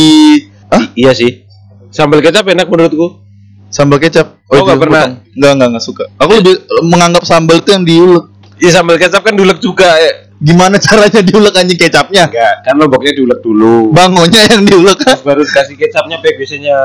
ah 0.74 0.90
Iya 0.98 1.14
sih. 1.14 1.46
Sambal 1.94 2.20
kecap 2.20 2.44
enak 2.50 2.68
menurutku. 2.68 3.22
sambal 3.70 4.00
kecap. 4.00 4.40
Oh, 4.48 4.56
itu 4.62 4.72
pernah? 4.80 5.04
potong. 5.04 5.36
Nggak 5.36 5.52
nggak 5.58 5.68
nggak 5.76 5.84
suka. 5.84 6.06
Aku 6.16 6.32
lebih 6.40 6.54
menganggap 6.86 7.24
sambal 7.28 7.60
itu 7.60 7.70
yang 7.76 7.84
diulek. 7.84 8.26
Iya 8.56 8.72
sambal 8.72 8.96
kecap 8.96 9.22
kan 9.24 9.36
diulek 9.36 9.60
juga. 9.60 10.00
Eh. 10.00 10.32
Gimana 10.36 10.76
caranya 10.80 11.24
diulek 11.24 11.56
anjing 11.56 11.80
kecapnya? 11.80 12.28
Enggak, 12.28 12.56
kan 12.68 12.76
lomboknya 12.76 13.16
diulek 13.16 13.40
dulu. 13.40 13.92
Bangonya 13.96 14.42
yang 14.52 14.64
diulek. 14.68 15.00
Terus 15.00 15.24
baru 15.24 15.42
dikasih 15.44 15.76
kecapnya 15.80 16.20
biasanya. 16.20 16.80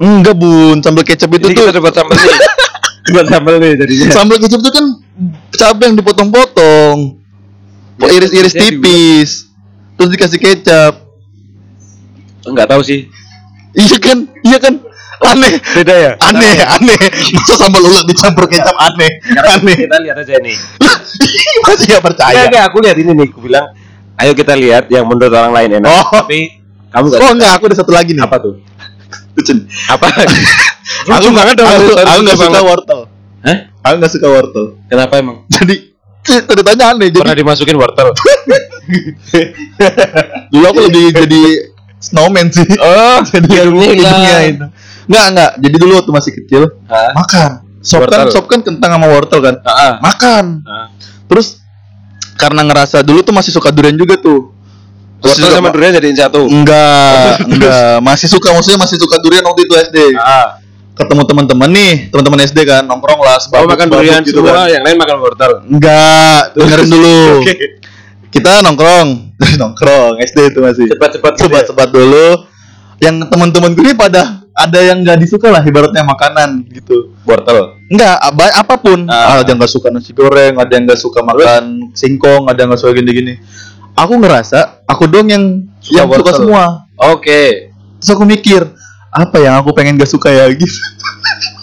Enggak 0.00 0.36
bun, 0.36 0.80
sambal 0.80 1.04
kecap 1.04 1.28
itu 1.36 1.44
Ini 1.48 1.56
tuh 1.56 1.64
kita 1.68 1.76
dapat 1.76 1.92
sambal 1.92 2.16
nih. 2.16 2.28
Dapat 3.10 3.26
sambal 3.32 3.54
nih 3.58 3.70
jadinya. 3.80 4.06
sambal 4.12 4.36
kecap 4.38 4.60
itu 4.60 4.70
kan 4.70 4.86
cabai 5.56 5.84
yang 5.88 5.96
dipotong-potong, 5.98 6.98
Ya, 8.00 8.06
iris-iris 8.16 8.54
jadi 8.56 8.76
tipis, 8.76 9.30
terus 9.96 10.08
dikasih 10.14 10.40
kecap. 10.40 10.94
Enggak 12.48 12.68
tahu 12.70 12.80
sih. 12.80 13.08
Iya 13.76 13.96
kan, 14.00 14.24
iya 14.40 14.58
kan, 14.60 14.80
aneh, 15.20 15.52
Beda 15.76 15.94
ya? 15.94 16.12
aneh, 16.16 16.54
aneh. 16.80 17.00
Masa 17.36 17.54
sambal 17.60 17.84
ulat 17.84 18.04
dicampur 18.08 18.48
kecap 18.48 18.72
aneh, 18.76 19.20
aneh. 19.36 19.76
Kita 19.84 19.98
lihat 20.00 20.16
aja 20.24 20.34
nih. 20.40 20.56
Masih 21.68 21.86
gak 21.92 22.04
percaya? 22.04 22.32
Enggak, 22.32 22.46
enggak, 22.48 22.64
aku 22.72 22.76
lihat 22.80 22.96
ini 22.96 23.10
nih, 23.12 23.26
aku 23.28 23.40
bilang, 23.44 23.66
ayo 24.16 24.32
kita 24.32 24.54
lihat 24.56 24.88
yang 24.88 25.04
menurut 25.04 25.32
orang 25.32 25.52
lain 25.52 25.70
enak. 25.80 25.90
Oh. 25.92 26.24
Tapi 26.24 26.60
kamu 26.90 27.06
enggak 27.06 27.20
Oh 27.20 27.30
enggak, 27.36 27.52
aku 27.56 27.64
ada 27.70 27.76
satu 27.76 27.92
lagi 27.92 28.10
nih. 28.16 28.22
apa 28.24 28.36
tuh? 28.40 28.54
Apa? 29.88 30.06
aku 31.16 31.28
banget 31.32 31.54
dong, 31.56 31.68
Aku, 31.68 31.90
aku 31.96 32.20
nggak 32.24 32.38
suka 32.38 32.60
wortel. 32.60 33.00
Hah? 33.40 33.58
Aku 33.86 33.94
nggak 34.00 34.12
suka 34.12 34.28
wortel. 34.28 34.66
Kenapa 34.90 35.14
emang? 35.16 35.46
Jadi 35.48 35.74
ceritanya 36.24 36.92
aneh. 36.92 37.08
Jadi 37.08 37.20
Pernah 37.24 37.38
dimasukin 37.38 37.76
wortel? 37.80 38.08
dulu 40.52 40.64
aku 40.66 40.80
lebih 40.90 41.04
jadi 41.14 41.42
snowman 42.00 42.48
sih. 42.50 42.66
Oh, 42.80 43.22
jadi 43.30 43.46
jarumnya 43.46 43.88
hilang. 43.94 44.18
hidungnya 44.18 44.38
itu. 44.48 44.66
Enggak 45.10 45.24
enggak. 45.28 45.50
Jadi 45.58 45.76
dulu 45.76 45.92
waktu 45.96 46.12
masih 46.12 46.32
kecil 46.32 46.62
Hah? 46.86 47.10
makan. 47.12 47.50
Sop 47.80 48.04
kan, 48.04 48.22
Wortel. 48.22 48.30
sop 48.30 48.46
kan 48.46 48.60
kentang 48.60 48.90
sama 48.92 49.06
wortel 49.08 49.40
kan. 49.40 49.56
Heeh. 49.58 49.92
Makan. 49.98 50.44
Terus 51.26 51.58
karena 52.36 52.62
ngerasa 52.62 53.00
dulu 53.00 53.20
tuh 53.20 53.32
masih 53.32 53.50
suka 53.50 53.68
durian 53.68 53.92
juga 53.94 54.14
tuh. 54.16 54.52
Wortel 55.18 55.36
juga 55.42 55.54
sama 55.54 55.68
ma- 55.68 55.74
durian 55.74 55.92
jadiin 55.92 56.14
satu. 56.14 56.40
Enggak, 56.44 57.34
enggak. 57.50 57.96
Masih 58.00 58.28
suka 58.28 58.52
maksudnya 58.52 58.78
masih 58.78 58.96
suka 58.96 59.18
durian 59.18 59.42
waktu 59.42 59.60
itu 59.62 59.74
SD. 59.82 59.98
Heeh. 60.14 60.46
Ketemu 60.92 61.22
teman-teman 61.24 61.68
nih, 61.70 61.92
teman-teman 62.08 62.40
SD 62.42 62.58
kan 62.62 62.84
nongkrong 62.84 63.18
lah 63.18 63.34
Oh, 63.34 63.40
sebabut- 63.40 63.72
makan 63.72 63.88
durian 63.88 64.20
gitu 64.20 64.38
semua, 64.38 64.52
kan. 64.62 64.68
yang 64.70 64.82
lain 64.82 64.96
makan 64.96 65.16
wortel. 65.18 65.52
Enggak, 65.66 66.42
dengerin 66.54 66.88
dulu. 66.94 67.16
Oke. 67.40 67.54
Kita 68.28 68.60
nongkrong, 68.60 69.08
nongkrong 69.60 70.20
SD 70.20 70.52
itu 70.52 70.60
masih. 70.60 70.86
Cepat-cepat 70.86 71.32
gitu 71.32 71.40
ya? 71.40 71.64
Sebat-sebat 71.64 71.88
dulu. 71.88 72.28
Yang 73.00 73.16
teman-teman 73.26 73.72
gue 73.72 73.92
pada 73.94 74.39
ada 74.66 74.78
yang 74.84 74.98
nggak 75.00 75.18
disuka 75.20 75.48
lah 75.48 75.62
ibaratnya 75.64 76.04
makanan 76.04 76.68
gitu. 76.68 77.16
Wortel. 77.24 77.80
Enggak, 77.88 78.16
apa 78.20 78.42
apa 78.54 78.74
pun. 78.76 79.08
Ah. 79.08 79.40
Ada 79.40 79.52
yang 79.54 79.58
nggak 79.60 79.72
suka 79.72 79.88
nasi 79.88 80.12
goreng, 80.12 80.56
ada 80.56 80.72
yang 80.72 80.84
nggak 80.84 81.00
suka 81.00 81.20
makan 81.24 81.92
singkong, 81.96 82.48
ada 82.48 82.58
yang 82.64 82.68
nggak 82.72 82.80
suka 82.80 82.92
gini-gini. 82.96 83.40
Aku 83.98 84.16
ngerasa 84.16 84.86
aku 84.86 85.04
dong 85.10 85.28
yang 85.28 85.44
Suka 85.82 86.04
yang 86.04 86.06
suka 86.08 86.20
wortel. 86.22 86.38
semua. 86.44 86.64
Oke. 86.96 87.72
Terus 88.00 88.10
aku 88.16 88.24
mikir, 88.24 88.62
apa 89.12 89.36
yang 89.42 89.60
aku 89.60 89.76
pengen 89.76 90.00
gak 90.00 90.08
suka 90.08 90.32
ya 90.32 90.48
gitu. 90.54 90.72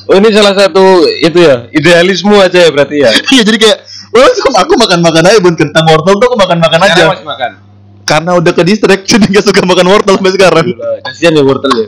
Oh, 0.08 0.16
ini 0.16 0.30
salah 0.32 0.54
satu 0.54 1.04
itu 1.20 1.40
ya, 1.42 1.66
idealisme 1.74 2.32
aja 2.38 2.62
ya 2.64 2.70
berarti 2.70 2.96
ya. 3.02 3.10
Iya, 3.12 3.42
jadi 3.44 3.58
kayak 3.58 3.78
Wah, 4.08 4.64
aku 4.64 4.74
makan-makan 4.80 5.24
aja 5.30 5.40
bun 5.44 5.54
kentang 5.60 5.84
wortel 5.84 6.16
tuh 6.16 6.26
aku 6.32 6.38
makan-makan 6.40 6.80
aja. 6.80 7.12
Masih 7.12 7.28
makan. 7.28 7.52
Karena 8.08 8.32
udah 8.40 8.52
ke 8.56 8.64
distract 8.64 9.04
jadi 9.04 9.26
gak 9.36 9.46
suka 9.52 9.62
makan 9.68 9.88
wortel 9.92 10.16
sampai 10.16 10.34
sekarang. 10.34 10.66
Kasihan 11.04 11.34
ya 11.36 11.44
wortel 11.44 11.72
ya. 11.76 11.88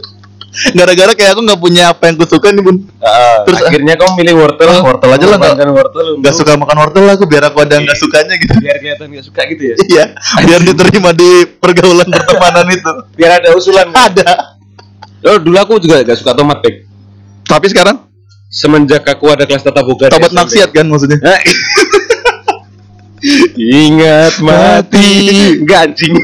Gara-gara 0.78 1.12
kayak 1.14 1.32
aku 1.34 1.42
nggak 1.46 1.62
punya 1.62 1.84
apa 1.90 2.10
yang 2.10 2.16
kusuka 2.18 2.50
nih 2.50 2.60
bun. 2.60 2.78
Terus 2.82 3.46
Terus, 3.46 3.60
akhirnya 3.64 3.94
kamu 3.96 4.12
milih 4.18 4.34
wortel. 4.36 4.68
Ah, 4.68 4.82
wortel 4.82 5.10
aja 5.10 5.26
lah, 5.26 5.38
nggak- 5.38 5.56
Makan 5.56 5.70
wortel. 5.72 6.08
Gak 6.20 6.34
suka 6.34 6.52
makan 6.58 6.78
wortel 6.80 7.04
lah 7.06 7.14
aku 7.14 7.26
biar 7.26 7.44
aku 7.46 7.58
ada 7.62 7.74
yang 7.78 7.86
gak 7.86 7.98
sukanya 7.98 8.34
gitu. 8.36 8.54
biar 8.58 8.78
kelihatan 8.78 9.06
nggak 9.10 9.26
suka 9.26 9.42
gitu 9.48 9.64
ya. 9.64 9.76
Iya, 9.92 10.04
biar 10.44 10.62
diterima 10.66 11.12
di 11.12 11.30
pergaulan 11.58 12.08
pertemanan 12.16 12.66
itu. 12.68 12.92
Biar 13.14 13.32
ada 13.38 13.54
usulan. 13.54 13.88
Ada. 13.90 14.58
Oh, 15.22 15.38
dulu 15.38 15.58
aku 15.58 15.74
juga 15.78 16.02
gak 16.02 16.18
suka 16.18 16.34
tomat, 16.34 16.60
Pek. 16.60 16.86
Tapi 17.44 17.68
sekarang 17.68 17.98
Semenjak 18.50 19.06
aku 19.06 19.30
ada 19.30 19.46
kelas 19.46 19.62
tata 19.62 19.86
boga. 19.86 20.10
di 20.10 20.18
tobat 20.18 20.34
maksiat 20.34 20.74
kan 20.74 20.90
maksudnya. 20.90 21.22
Hah? 21.22 21.38
Ingat 23.54 24.40
mati. 24.40 25.10
Enggak 25.60 25.80
anjing. 25.86 26.18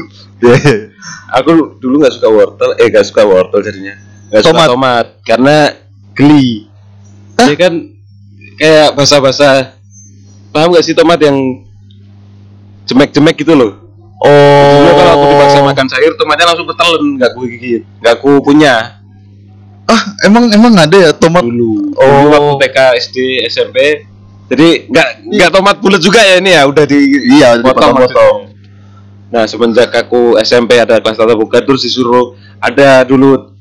Aku 1.32 1.76
dulu 1.76 2.00
nggak 2.00 2.14
suka 2.14 2.26
wortel, 2.26 2.70
eh 2.78 2.86
nggak 2.88 3.04
suka 3.04 3.22
wortel 3.22 3.60
jadinya. 3.60 3.94
Nggak 4.30 4.42
suka 4.42 4.64
Tomat. 4.66 5.06
karena 5.22 5.56
geli. 6.16 6.66
Hah? 7.36 7.46
Dia 7.46 7.56
kan 7.56 7.72
kayak 8.56 8.88
basah-basah. 8.96 9.76
Paham 10.50 10.72
gak 10.72 10.88
sih 10.88 10.96
tomat 10.96 11.20
yang 11.20 11.36
jemek-jemek 12.88 13.36
gitu 13.36 13.52
loh? 13.52 13.72
Oh. 14.24 14.30
Dulu 14.80 14.90
kalau 14.96 15.12
aku 15.12 15.24
dipaksa 15.36 15.58
makan 15.60 15.86
sayur, 15.92 16.12
tomatnya 16.16 16.46
langsung 16.48 16.64
ketelen, 16.64 17.20
nggak 17.20 17.28
aku 17.36 17.40
gigit, 17.52 17.82
nggak 18.00 18.14
aku 18.16 18.30
punya 18.40 18.96
Ah, 19.86 20.02
emang 20.26 20.50
emang 20.50 20.74
ada 20.74 20.96
ya 20.98 21.10
tomat? 21.14 21.46
dulu. 21.46 21.94
Oh. 21.94 22.02
Dulu 22.02 22.28
waktu 22.32 22.52
TK, 22.66 22.78
SD, 23.06 23.16
SMP. 23.46 23.76
Jadi 24.50 24.90
nggak 24.90 25.08
nggak 25.30 25.50
tomat 25.52 25.76
bulat 25.78 26.00
juga 26.02 26.24
ya 26.24 26.40
ini 26.42 26.50
ya, 26.56 26.62
udah 26.66 26.84
di 26.88 26.98
Iya, 27.36 27.60
potong 27.62 27.92
dipotong-potong. 27.94 28.38
Nah 29.26 29.44
semenjak 29.44 29.90
aku 29.92 30.38
SMP 30.40 30.78
ada 30.78 31.02
kelas 31.02 31.18
tata 31.18 31.34
boga 31.34 31.58
terus 31.62 31.82
disuruh 31.82 32.34
ada 32.58 33.02
dulu 33.02 33.55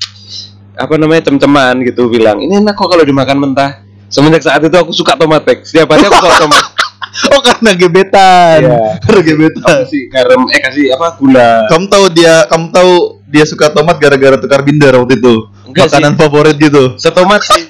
apa 0.75 0.93
namanya 0.99 1.31
cem-ceman 1.31 1.81
gitu 1.87 2.11
bilang 2.11 2.37
ini 2.39 2.59
enak 2.59 2.75
kok 2.75 2.91
kalau 2.91 3.03
dimakan 3.03 3.39
mentah. 3.39 3.81
Semenjak 4.05 4.45
saat 4.45 4.61
itu 4.61 4.77
aku 4.77 4.93
suka 4.93 5.17
tomat 5.17 5.41
Pek. 5.43 5.65
Setiap 5.65 5.91
hari 5.91 6.05
aku 6.07 6.15
suka 6.23 6.39
tomat. 6.45 6.65
Oh 7.31 7.39
karena 7.39 7.71
gebetan. 7.79 8.59
Iya. 8.59 8.99
Karena 8.99 9.21
gebetan. 9.23 9.87
kasih 9.87 10.03
garam 10.11 10.51
eh 10.51 10.59
kasih 10.59 10.85
apa 10.99 11.15
gula. 11.15 11.63
Kamu 11.71 11.85
tahu 11.87 12.05
dia, 12.11 12.43
kamu 12.51 12.75
tahu 12.75 12.91
dia 13.23 13.47
suka 13.47 13.71
tomat 13.71 13.95
gara-gara 14.03 14.35
tukar 14.35 14.59
binder 14.67 14.91
waktu 14.99 15.15
itu. 15.15 15.47
Enggak 15.63 15.95
Makanan 15.95 16.13
favorit 16.19 16.59
gitu. 16.59 16.99
Setomat 16.99 17.39
sih. 17.39 17.63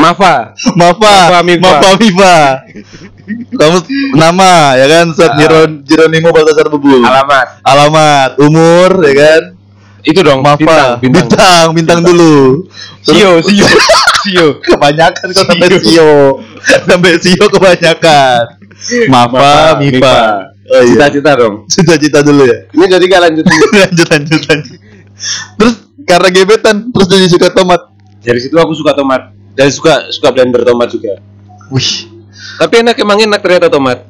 Mafa. 0.00 0.56
Mafa, 0.72 1.04
Mafa 1.04 1.40
Mifa. 1.44 1.68
Mafa 1.68 1.90
Mifa. 2.00 2.36
Kamu 3.60 3.76
nama 4.16 4.72
ya 4.80 4.86
kan, 4.88 5.06
Set 5.12 5.30
Ah. 5.30 5.36
Jeron 5.36 5.70
Jeronimo 5.84 6.32
Baltasar 6.32 6.72
Bebul. 6.72 7.04
Alamat. 7.04 7.60
Alamat, 7.60 8.30
umur 8.40 9.04
ya 9.04 9.14
kan. 9.20 9.42
Itu 10.02 10.20
dong. 10.26 10.42
Mafa, 10.42 10.58
Bintang. 10.58 10.90
bintang. 10.98 11.26
bintang, 11.30 11.66
bintang 11.78 12.00
dulu. 12.02 12.66
Sio, 13.06 13.38
sio, 13.46 13.66
sio. 14.26 14.46
kebanyakan 14.58 15.26
kok 15.30 15.46
sampai 15.46 15.68
Sio. 15.78 16.12
Sampai 16.62 17.12
Sio 17.22 17.46
kebanyakan. 17.46 18.42
Mafa, 19.06 19.78
Mifa. 19.78 20.18
Oh 20.72 20.82
iya. 20.82 20.94
Cita-cita 20.94 21.30
dong. 21.38 21.54
Cita-cita 21.66 22.18
dulu 22.22 22.42
ya. 22.46 22.66
Ini 22.70 22.84
jadi 22.86 23.04
gak 23.06 23.22
lanjut. 23.28 23.44
lanjut 23.82 24.06
lanjut 24.10 24.42
lanjut. 24.46 24.76
Terus 25.58 25.74
karena 26.06 26.28
gebetan 26.30 26.76
terus 26.90 27.06
jadi 27.10 27.26
suka 27.30 27.48
tomat. 27.50 27.80
Dari 28.22 28.40
situ 28.42 28.54
aku 28.58 28.74
suka 28.74 28.94
tomat. 28.94 29.34
Dan 29.52 29.68
suka 29.68 30.08
suka 30.10 30.32
blender 30.32 30.62
tomat 30.62 30.88
juga. 30.90 31.18
Wih. 31.70 32.08
Tapi 32.58 32.82
enak 32.82 32.96
emang 32.98 33.18
enak 33.22 33.38
ternyata 33.42 33.68
tomat. 33.70 34.06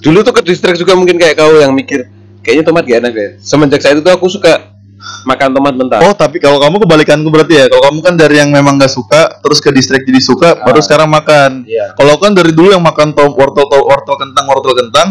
Dulu 0.00 0.24
tuh 0.24 0.32
ke 0.32 0.42
distrik 0.44 0.80
juga 0.80 0.96
mungkin 0.96 1.20
kayak 1.20 1.36
kau 1.36 1.52
yang 1.60 1.76
mikir 1.76 2.08
kayaknya 2.40 2.64
tomat 2.64 2.84
gak 2.88 2.98
enak 3.04 3.14
ya. 3.14 3.28
Semenjak 3.40 3.80
saat 3.84 4.00
itu 4.00 4.10
aku 4.10 4.26
suka 4.32 4.79
makan 5.22 5.48
tomat 5.50 5.74
mentah. 5.74 6.00
Oh 6.02 6.12
tapi 6.12 6.36
kalau 6.36 6.56
kamu 6.56 6.80
kebalikanku 6.80 7.28
berarti 7.28 7.54
ya. 7.54 7.64
Kalau 7.66 7.82
kamu 7.86 7.98
kan 8.00 8.14
dari 8.14 8.36
yang 8.36 8.48
memang 8.48 8.76
gak 8.76 8.88
suka 8.88 9.38
terus 9.38 9.58
ke 9.58 9.70
distract 9.70 10.02
jadi 10.02 10.18
suka 10.18 10.48
Ah. 10.52 10.62
baru 10.62 10.80
sekarang 10.80 11.06
makan. 11.06 11.64
Iya. 11.64 11.92
Kalau 11.92 12.16
kan 12.16 12.32
dari 12.32 12.50
dulu 12.50 12.70
yang 12.70 12.80
makan 12.80 13.12
tom 13.12 13.32
wortel 13.32 13.64
to- 13.64 13.84
wortel 13.84 14.16
kentang 14.16 14.44
wortel 14.44 14.74
kentang. 14.74 15.08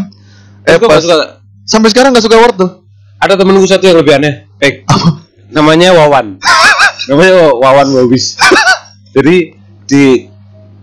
Eh 0.62 0.76
Aku 0.76 0.86
pas 0.86 1.00
suka. 1.00 1.42
sampai 1.64 1.90
sekarang 1.90 2.12
gak 2.12 2.24
suka 2.24 2.38
wortel. 2.38 2.84
Ada 3.18 3.36
temenku 3.36 3.66
satu 3.66 3.84
yang 3.84 3.98
lebih 3.98 4.16
aneh. 4.16 4.34
Eh, 4.58 4.88
namanya 5.50 5.92
Wawan. 5.92 6.40
namanya 7.10 7.52
Wawan 7.52 7.88
Wawis. 7.92 8.38
Jadi 9.16 9.56
di 9.84 10.30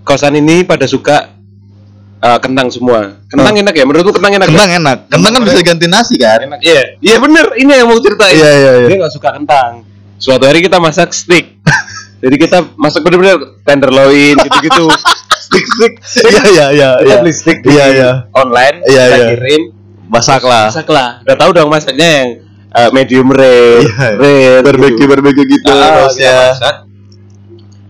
kosan 0.03 0.35
ini 0.35 0.63
pada 0.63 0.85
suka 0.85 1.36
eh, 2.23 2.39
kentang 2.41 2.69
semua. 2.73 3.21
Kentang 3.29 3.55
enak 3.57 3.75
ya? 3.77 3.85
Menurutku 3.85 4.13
kentang 4.17 4.35
enak. 4.41 4.49
Kentang 4.49 4.71
ya? 4.73 4.79
enak. 4.81 4.99
Kentang 5.13 5.33
kan 5.37 5.43
bisa 5.45 5.61
ganti 5.65 5.87
nasi 5.91 6.15
kan. 6.17 6.39
Enak. 6.45 6.61
Iya. 6.63 6.83
Iya 7.03 7.17
bener. 7.21 7.47
Ini 7.57 7.71
yang 7.85 7.89
mau 7.91 7.99
ceritain. 8.01 8.37
Iya 8.37 8.51
iya 8.53 8.73
iya. 8.85 8.89
Dia 8.89 8.97
nggak 9.05 9.15
suka 9.15 9.29
kentang. 9.37 9.85
Suatu 10.17 10.45
hari 10.49 10.65
kita 10.65 10.81
masak 10.81 11.13
steak. 11.13 11.61
Jadi 12.25 12.37
kita 12.41 12.65
masak 12.81 13.05
bener-bener 13.05 13.61
tenderloin 13.63 14.35
gitu-gitu. 14.41 14.89
Stick-stick. 15.47 15.93
Iya 16.25 16.43
iya 16.49 16.67
iya. 16.73 16.91
Kita 16.99 17.07
iya. 17.13 17.17
beli 17.21 17.35
stick 17.37 17.59
di 17.61 17.69
Iya 17.77 17.85
iya. 17.93 18.11
online. 18.33 18.77
Iya, 18.89 19.03
kita 19.05 19.17
iya. 19.17 19.29
kirim. 19.37 19.63
Masak 20.09 20.43
lah. 20.43 20.73
Masak 20.73 20.89
lah. 20.89 21.09
Udah 21.23 21.37
tahu 21.37 21.51
dong 21.53 21.69
masaknya 21.69 22.09
yang 22.09 22.29
eh, 22.77 22.91
medium 22.93 23.29
rare, 23.29 23.85
Iya. 23.85 24.09
rare, 24.17 24.63
Barbecue 24.65 24.97
gitu. 25.05 25.11
barbecue 25.13 25.47
gitu 25.49 25.71
Ah, 25.71 26.09
kita 26.09 26.33
masak. 26.57 26.75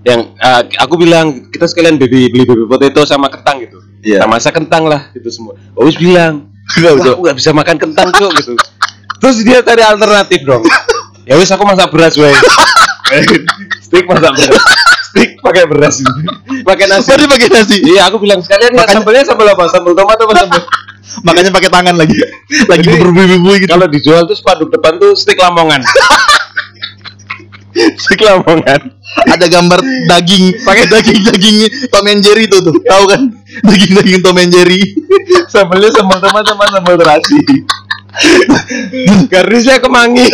Yang 0.07 0.21
eh, 0.39 0.63
aku 0.79 0.95
bilang 0.95 1.51
kita 1.51 1.67
sekalian 1.67 1.99
baby 1.99 2.31
beli 2.31 2.47
baby 2.47 2.65
potato 2.71 3.03
sama 3.03 3.27
kentang 3.27 3.59
gitu. 3.67 3.83
Iya. 4.07 4.23
Kita 4.23 4.27
masak 4.31 4.55
kentang 4.55 4.87
lah 4.87 5.11
gitu 5.11 5.27
semua. 5.35 5.59
Owis 5.75 5.99
bilang, 5.99 6.47
Wah, 6.79 6.95
aku 6.95 7.23
gak 7.27 7.37
bisa 7.39 7.51
makan 7.51 7.77
kentang 7.79 8.15
cok 8.15 8.31
gitu. 8.39 8.55
Terus 9.19 9.37
dia 9.43 9.59
cari 9.67 9.83
alternatif 9.83 10.47
dong. 10.47 10.63
Ya 11.27 11.35
wis 11.35 11.51
aku 11.51 11.67
masak 11.67 11.91
beras 11.91 12.15
wae. 12.15 12.31
Steak 13.83 14.07
masak 14.07 14.31
beras. 14.31 14.63
Steak 15.11 15.43
pakai 15.43 15.67
beras. 15.67 15.99
pakai 16.63 16.87
nasi. 16.87 17.11
Tadi 17.11 17.27
pakai 17.27 17.49
nasi. 17.51 17.83
Iya, 17.83 18.07
aku 18.07 18.23
bilang 18.23 18.39
sekalian 18.47 18.71
ya 18.71 18.87
Makanya- 18.87 18.95
sambelnya 18.95 19.25
sambal 19.27 19.51
apa? 19.51 19.67
Sambal 19.67 19.99
tomat 19.99 20.23
apa 20.23 20.33
sambal? 20.39 20.63
Makanya 21.27 21.51
pakai 21.51 21.67
tangan 21.67 21.99
lagi. 21.99 22.15
Lagi 22.71 22.87
berbumbu-bumbu 22.95 23.59
gitu. 23.59 23.71
Kalau 23.75 23.91
dijual 23.91 24.23
tuh 24.23 24.39
spanduk 24.39 24.71
depan 24.71 25.03
tuh 25.03 25.19
steak 25.19 25.43
lamongan. 25.43 25.83
Steak 27.77 28.25
Lamongan. 28.25 28.93
ada 29.17 29.47
gambar 29.49 29.81
daging 30.13 30.61
pakai 30.61 30.85
daging 30.93 31.21
daging 31.25 31.57
Tom 31.89 32.05
and 32.05 32.21
Jerry 32.21 32.45
tuh 32.51 32.61
tuh 32.61 32.77
tahu 32.85 33.05
kan 33.09 33.33
daging 33.65 33.97
daging 33.97 34.21
Tom 34.21 34.37
and 34.37 34.53
Jerry 34.53 34.81
Sambelnya 35.49 35.91
sambal 35.95 36.19
tomat 36.21 36.45
sama 36.45 36.65
sambal 36.69 36.95
terasi. 36.99 37.39
Garisnya 39.33 39.81
kemangi. 39.81 40.27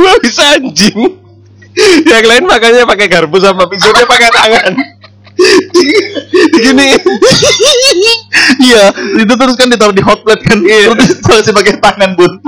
Wah 0.00 0.16
bisa 0.20 0.56
anjing. 0.56 1.20
Yang 2.08 2.24
lain 2.24 2.44
makannya 2.48 2.88
pakai 2.88 3.06
garpu 3.08 3.36
sama 3.40 3.68
pisaunya 3.68 4.08
pakai 4.08 4.30
tangan. 4.32 4.72
Gini. 6.56 6.88
iya 8.64 8.88
itu 9.20 9.34
terus 9.36 9.56
kan 9.58 9.68
ditaruh 9.68 9.92
di 9.92 10.00
hot 10.00 10.24
plate 10.24 10.40
kan 10.48 10.58
terus 10.64 11.20
masih 11.44 11.52
pakai 11.52 11.76
tangan 11.76 12.16
bun 12.16 12.40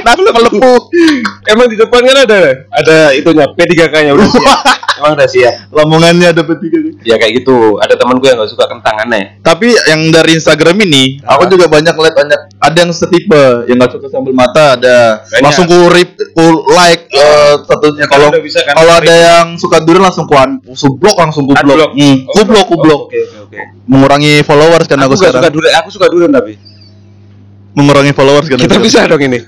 panas 0.00 0.16
melepuh 0.26 0.80
Emang 1.44 1.66
di 1.66 1.76
depan 1.76 2.00
kan 2.02 2.16
ada 2.20 2.38
ada 2.68 2.96
itunya 3.12 3.44
P3K-nya 3.48 4.12
udah 4.12 4.26
siap. 4.26 4.58
Emang 4.94 5.12
udah 5.12 5.26
siap. 5.26 5.54
lamongannya 5.70 6.30
ada 6.30 6.42
petiga 6.42 6.78
Ya 7.02 7.14
kayak 7.14 7.42
gitu. 7.42 7.76
Ada 7.76 7.94
teman 7.94 8.16
gue 8.16 8.26
yang 8.26 8.38
gak 8.38 8.48
suka 8.48 8.64
kentang 8.64 8.94
aneh. 9.00 9.36
tapi 9.40 9.68
yang 9.84 10.08
dari 10.08 10.34
Instagram 10.34 10.76
ini 10.80 11.18
aku 11.20 11.46
juga 11.48 11.66
banyak 11.66 11.92
lihat 11.92 12.14
banyak 12.14 12.40
ada 12.56 12.76
yang 12.78 12.90
setipe 12.90 13.66
yang 13.66 13.76
nggak 13.76 13.92
suka 13.92 14.06
sambal 14.08 14.32
mata 14.32 14.74
ada 14.74 15.20
Banyak. 15.20 15.42
langsung 15.42 15.64
ku 15.64 15.78
rip 15.88 16.14
ku 16.30 16.44
like 16.70 17.10
eh, 17.10 17.54
satunya 17.60 18.06
kalau 18.06 18.30
udah 18.30 18.40
bisa 18.40 18.62
kan, 18.62 18.72
kalau 18.72 18.92
ada 18.94 19.12
yang 19.12 19.46
suka 19.54 19.78
durian 19.80 20.00
langsung 20.02 20.24
ku 20.24 20.34
un- 20.34 20.62
ku 20.62 20.72
blok 20.94 21.16
langsung 21.18 21.44
ku 21.44 21.52
blok 21.54 21.90
hmm, 21.92 22.16
ku 22.24 22.40
blok 22.42 22.64
ku 22.64 22.76
blok 22.76 23.00
Oke 23.04 23.18
oke 23.20 23.36
oke. 23.44 23.58
mengurangi 23.84 24.40
followers 24.40 24.86
kan 24.86 24.96
Aku 24.98 25.12
aku, 25.12 25.14
gak 25.14 25.18
suka 25.18 25.28
sekarang 25.34 25.52
durian. 25.52 25.74
Aku 25.76 25.88
suka 25.90 26.06
durian 26.08 26.32
tapi. 26.32 26.52
mengurangi 27.74 28.12
followers 28.12 28.46
kan 28.46 28.56
Kita 28.56 28.78
bisa 28.78 29.04
dong 29.04 29.18
ini. 29.20 29.38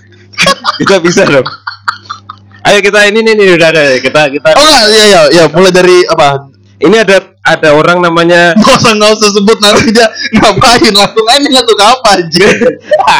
Kita 0.79 0.97
bisa 1.01 1.23
dong. 1.25 1.47
Ayo 2.67 2.79
kita 2.83 3.07
ini 3.07 3.23
nih 3.23 3.35
nih 3.35 3.55
udah 3.55 3.69
ada 3.71 3.83
kita 3.97 4.21
kita. 4.27 4.49
oh 4.51 4.63
enggak 4.67 4.85
ya 4.91 5.05
ya 5.07 5.21
ya 5.31 5.45
mulai 5.49 5.71
dari 5.71 6.03
apa 6.07 6.51
Ini 6.77 6.93
ada 7.09 7.17
ada 7.41 7.73
orang 7.73 8.05
namanya 8.05 8.53
nggak 8.53 8.77
usah 8.77 8.93
nggak 9.01 9.13
usah 9.17 9.31
sebut 9.33 9.57
nanti 9.65 9.97
dia 9.97 10.05
ngapain 10.37 10.93
langsung 10.93 11.25
aja 11.25 11.47
nggak 11.49 11.65
tuh 11.65 11.77
apa 11.81 12.09
aja 12.21 12.49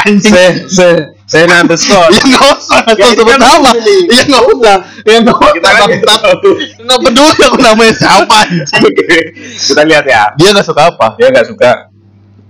anjing 0.05 0.29
se 0.37 0.45
se 0.69 0.87
saya 1.25 1.49
underscore. 1.65 2.05
ya 2.13 2.21
nggak 2.21 2.43
usah 2.53 2.81
nggak 2.85 3.01
usah 3.01 3.01
Ya, 3.01 3.09
sebut 3.17 3.37
nama 3.41 3.71
ya 4.13 4.21
nggak 4.29 4.45
usah 4.45 4.77
ya 5.09 5.17
nggak 5.25 5.37
usah 5.41 5.53
Kita 5.57 5.71
kan 5.73 5.89
bangsat. 5.89 6.37
nggak 6.85 6.99
peduli 7.01 7.43
aku 7.49 7.59
namanya 7.65 7.95
siapa 7.97 8.35
anjing 8.45 8.93
kita 9.57 9.83
lihat 9.89 10.05
ya. 10.05 10.23
dia 10.37 10.49
nggak 10.53 10.67
suka 10.69 10.83
apa 10.93 11.07
Dia 11.17 11.33
nggak 11.33 11.47
suka. 11.49 11.96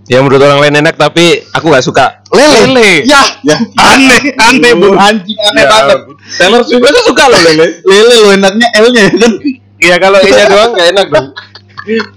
Ya 0.06 0.22
menurut 0.22 0.38
orang 0.38 0.62
lain 0.62 0.75
enak 0.80 0.94
tapi 0.94 1.42
aku 1.50 1.66
nggak 1.66 1.82
suka. 1.82 2.22
lele 2.30 3.02
ya 3.02 3.18
Ya. 3.42 3.56
aneh 3.76 4.20
aneh 4.36 4.72
bu 4.72 4.94
anjing 4.94 5.34
aneh 5.40 5.62
Ya 5.62 5.68
banget. 5.68 5.98
Taylor 6.32 6.62
Swift 6.62 6.84
aja 6.84 7.00
suka 7.02 7.25
loh 7.26 7.40
lele. 7.40 7.82
lele 7.82 8.16
lo 8.16 8.30
enaknya 8.30 8.68
L 8.76 8.86
nya 8.88 9.02
ya 9.02 9.12
kan 9.12 9.32
Iya 9.76 9.96
kalau 9.98 10.18
ini 10.20 10.42
doang 10.52 10.70
nggak 10.72 10.88
enak 10.90 11.06
dong. 11.10 11.26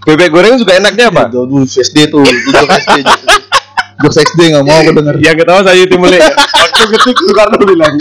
Bebek 0.01 0.29
goreng 0.29 0.53
juga 0.55 0.73
enaknya 0.75 1.09
apa? 1.09 1.29
Aduh, 1.29 1.61
SD 1.61 2.09
tuh, 2.09 2.25
jokes 2.25 2.73
SD. 2.83 2.97
Jokes 3.99 4.17
SD 4.23 4.39
nggak 4.49 4.63
mau 4.63 4.77
aku 4.79 4.91
denger. 4.91 5.15
Yang 5.19 5.35
ketawa 5.39 5.61
saya 5.61 5.83
Timule. 5.85 6.17
Waktu 6.17 6.85
kecil 6.89 7.13
Soekarno 7.19 7.57
bilang. 7.63 7.93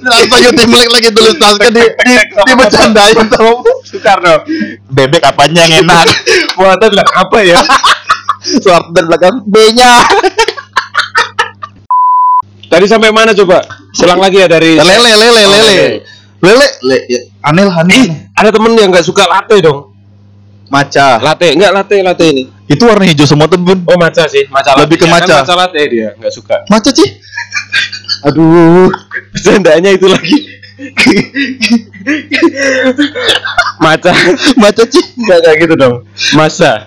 Langsung 0.00 0.36
aja 0.38 0.50
timlek 0.50 0.88
lagi 0.88 1.12
tulis 1.12 1.36
naskah 1.36 1.68
di 1.68 1.84
di 1.84 2.14
di 2.24 2.52
bercandain 2.54 3.16
sama 3.20 3.52
Soekarno. 3.84 4.34
bebek 4.88 5.20
apanya 5.22 5.60
yang 5.62 5.84
enak. 5.84 6.08
Muatan 6.56 6.88
bilang 6.88 7.10
apa 7.10 7.38
ya? 7.42 7.60
Soeharto 8.40 8.90
dari 8.92 9.06
belakang 9.06 9.44
B-nya. 9.44 9.92
Tadi 12.70 12.86
sampai 12.86 13.10
mana 13.10 13.34
coba? 13.34 13.60
Ulang 14.00 14.20
lagi 14.22 14.38
ya 14.40 14.46
dari 14.46 14.78
Lele 14.78 14.94
lele 14.96 15.26
lele. 15.44 15.76
Lele 16.40 16.66
le 16.86 16.96
ya. 17.10 17.20
aneh 17.44 17.64
lah 17.66 17.76
aneh. 17.84 17.96
Ih, 18.00 18.08
ada 18.32 18.48
temen 18.48 18.72
yang 18.78 18.88
nggak 18.88 19.04
suka 19.04 19.26
latte 19.26 19.58
dong. 19.60 19.90
Maca. 20.70 21.18
Latte, 21.18 21.50
enggak 21.50 21.74
latte 21.74 21.98
latte 22.00 22.24
ini. 22.30 22.46
Itu 22.70 22.86
warna 22.86 23.02
hijau 23.02 23.26
semua 23.26 23.50
tuh, 23.50 23.58
Bun. 23.58 23.82
Oh 23.90 23.98
maca 23.98 24.30
sih, 24.30 24.46
maca 24.46 24.72
latte. 24.78 24.86
Lebih 24.86 24.96
ke 25.02 25.06
Ya, 25.06 25.10
kan 25.10 25.20
maca. 25.26 25.34
maca 25.42 25.54
latte 25.66 25.80
dia 25.90 26.08
nggak 26.14 26.32
suka. 26.32 26.56
Maca 26.70 26.90
sih. 26.94 27.08
Aduh, 28.30 28.88
bercandanya 29.34 29.90
itu 29.90 30.06
lagi. 30.06 30.36
Maca, 33.80 34.10
Maca 34.56 34.82
sih. 34.88 35.04
nggak 35.16 35.38
kayak 35.44 35.56
gitu 35.64 35.74
dong. 35.76 35.94
Masa. 36.36 36.84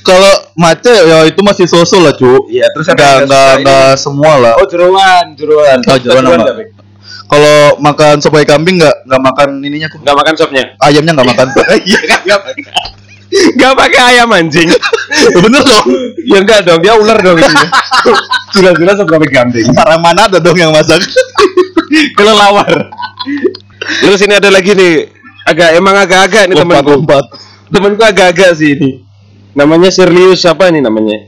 Kalau 0.00 0.32
maca 0.56 0.92
ya 0.92 1.18
itu 1.28 1.40
masih 1.44 1.66
sosok 1.68 2.00
lah, 2.00 2.14
Cuk. 2.16 2.48
Iya, 2.48 2.66
terus 2.72 2.88
ada 2.88 3.24
ini. 3.24 3.64
enggak 3.64 3.92
semua 4.00 4.32
lah. 4.40 4.52
Oh 4.56 4.66
jeruan, 4.68 5.36
jeruan. 5.36 5.78
Oh, 5.84 5.98
jeruan 6.00 6.24
apa? 6.40 6.64
Kalau 7.30 7.78
makan 7.78 8.18
sop 8.18 8.34
ayam 8.34 8.58
kambing 8.58 8.82
nggak 8.82 9.06
nggak 9.06 9.22
makan 9.22 9.48
ininya 9.62 9.86
kok. 9.86 10.02
Nggak 10.02 10.16
makan 10.18 10.34
sopnya. 10.34 10.64
Ayamnya 10.82 11.12
nggak 11.14 11.28
makan. 11.30 11.46
Iya 11.86 11.98
nggak 12.26 12.40
pakai. 12.42 12.64
Nggak 13.30 13.74
pakai 13.78 14.00
ayam 14.10 14.28
anjing. 14.34 14.66
Bener 15.38 15.62
dong. 15.62 15.86
ya 16.26 16.38
enggak 16.42 16.66
dong, 16.66 16.82
dia 16.82 16.98
ular 16.98 17.18
dong 17.22 17.38
ini. 17.38 17.64
Jelas-jelas 18.58 18.98
seberapa 18.98 19.22
gandeng. 19.30 19.70
Orang 19.78 20.02
mana 20.02 20.26
ada 20.26 20.42
dong 20.42 20.58
yang 20.58 20.74
masak? 20.74 20.98
Kelelawar. 22.14 22.90
Terus 24.00 24.20
ini 24.22 24.34
ada 24.36 24.48
lagi 24.48 24.72
nih, 24.72 25.10
agak 25.42 25.68
emang 25.74 25.96
agak-agak 25.96 26.42
nih 26.46 26.56
temanku. 26.56 26.94
Lompat-lompat. 26.94 27.24
Temanku 27.68 28.02
agak-agak 28.02 28.50
sih 28.54 28.74
ini. 28.74 28.90
Namanya 29.52 29.90
Serlius 29.90 30.40
siapa 30.40 30.70
ini 30.70 30.78
namanya? 30.80 31.26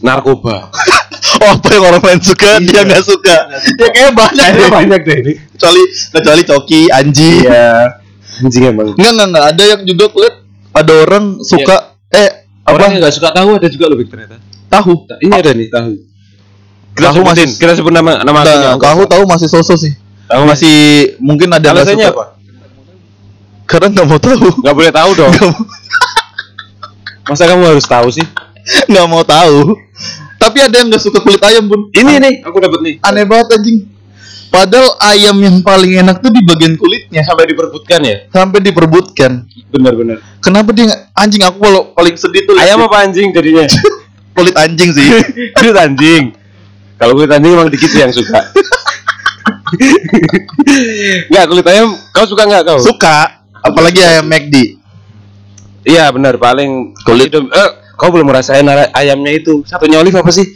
Narkoba. 0.00 0.68
Oh, 1.32 1.48
apa 1.48 1.64
yang 1.74 1.86
orang 1.88 2.02
lain 2.04 2.20
suka 2.20 2.60
Iya. 2.60 2.60
dia 2.60 2.80
nggak 2.84 3.02
suka. 3.02 3.36
Ya 3.80 3.88
kayak 3.88 4.12
banyak 4.12 4.46
deh. 4.52 4.68
banyak 4.68 5.00
deh 5.00 5.16
ini. 5.24 5.32
Kecuali 5.56 5.82
kecuali 6.12 6.42
Coki, 6.44 6.80
Anji. 6.92 7.32
Iya. 7.40 7.98
Anjing 8.44 8.62
emang. 8.68 8.92
Enggak 8.92 9.10
enggak 9.10 9.28
enggak 9.32 9.46
ada 9.48 9.62
yang 9.64 9.80
juga 9.82 10.04
kulit 10.12 10.34
ada 10.70 10.92
orang 11.02 11.24
suka 11.40 11.76
eh 12.10 12.30
apa 12.62 12.68
Orang 12.68 12.88
yang 12.92 13.00
nggak 13.00 13.14
suka 13.16 13.28
tahu 13.32 13.48
ada 13.56 13.68
juga 13.70 13.86
lebih 13.90 14.06
ternyata. 14.12 14.36
tahu. 14.68 14.92
Ini 15.18 15.32
ada 15.32 15.50
nih 15.56 15.68
tahu. 15.72 15.92
Kita 16.92 17.08
Tahu 17.08 17.14
sebutin, 17.18 17.48
masih- 17.48 17.58
kita 17.58 17.72
sebut 17.74 17.90
nama 17.90 18.20
nama 18.20 18.38
Nah, 18.38 18.44
aslinya. 18.44 18.70
tahu 18.76 19.00
tahu 19.06 19.22
masih 19.24 19.48
sosok 19.48 19.76
sih. 19.76 19.92
Tahu 20.24 20.42
Masih 20.44 20.76
mungkin 21.18 21.48
ada 21.48 21.72
Alasannya 21.72 22.08
apa? 22.08 22.36
Karena 23.64 23.88
nggak 23.88 24.06
mau 24.06 24.18
tahu. 24.18 24.48
Nggak 24.60 24.74
boleh 24.74 24.92
tahu 24.92 25.10
dong. 25.14 25.32
Masa 27.24 27.46
kamu 27.46 27.62
harus 27.66 27.86
tahu 27.86 28.08
sih? 28.10 28.26
nggak 28.86 29.06
mau 29.06 29.22
tahu. 29.22 29.74
Tapi 30.36 30.58
ada 30.60 30.74
yang 30.74 30.88
nggak 30.88 31.00
suka 31.00 31.18
kulit 31.18 31.40
ayam 31.40 31.66
pun. 31.66 31.88
Ini 31.90 32.18
nih, 32.18 32.34
aku 32.42 32.58
dapat 32.58 32.78
nih. 32.80 32.94
Aneh 33.00 33.24
banget 33.24 33.56
anjing. 33.56 33.78
Padahal 34.48 34.84
ayam 35.02 35.36
yang 35.38 35.56
paling 35.60 35.96
enak 35.96 36.20
tuh 36.20 36.28
di 36.28 36.44
bagian 36.44 36.76
kulitnya 36.76 37.24
Sampai 37.24 37.48
diperbutkan 37.48 38.04
ya? 38.04 38.16
sampai 38.28 38.60
diperbutkan. 38.60 39.48
Benar-benar. 39.72 40.20
Kenapa 40.38 40.76
dia 40.76 40.92
anjing 41.14 41.40
aku 41.40 41.56
kalau 41.56 41.96
paling 41.96 42.12
sedih 42.12 42.44
tuh 42.44 42.60
Ayam 42.60 42.84
apa 42.84 43.00
anjing 43.00 43.32
jadinya? 43.32 43.64
kulit 44.36 44.52
anjing 44.52 44.92
sih. 44.92 45.08
kulit 45.56 45.72
anjing. 45.72 46.36
Kalau 47.02 47.18
kulit 47.18 47.34
anjing 47.34 47.50
emang 47.58 47.66
dikit 47.66 47.90
yang 47.98 48.14
suka. 48.14 48.54
Enggak, 51.26 51.44
kulit 51.50 51.66
ayam 51.66 51.90
kau 52.14 52.22
suka 52.30 52.46
nggak 52.46 52.62
kau? 52.62 52.78
Suka, 52.78 53.42
apalagi 53.58 53.98
ayam 54.06 54.30
McD. 54.30 54.78
Iya 55.82 56.06
benar 56.14 56.38
paling 56.38 56.94
Kulit. 57.02 57.34
Eh, 57.34 57.70
kau 57.98 58.14
belum 58.14 58.30
merasain 58.30 58.62
ayamnya 58.94 59.34
itu. 59.34 59.66
Satunya 59.66 59.98
olive 59.98 60.14
apa 60.14 60.30
sih? 60.30 60.46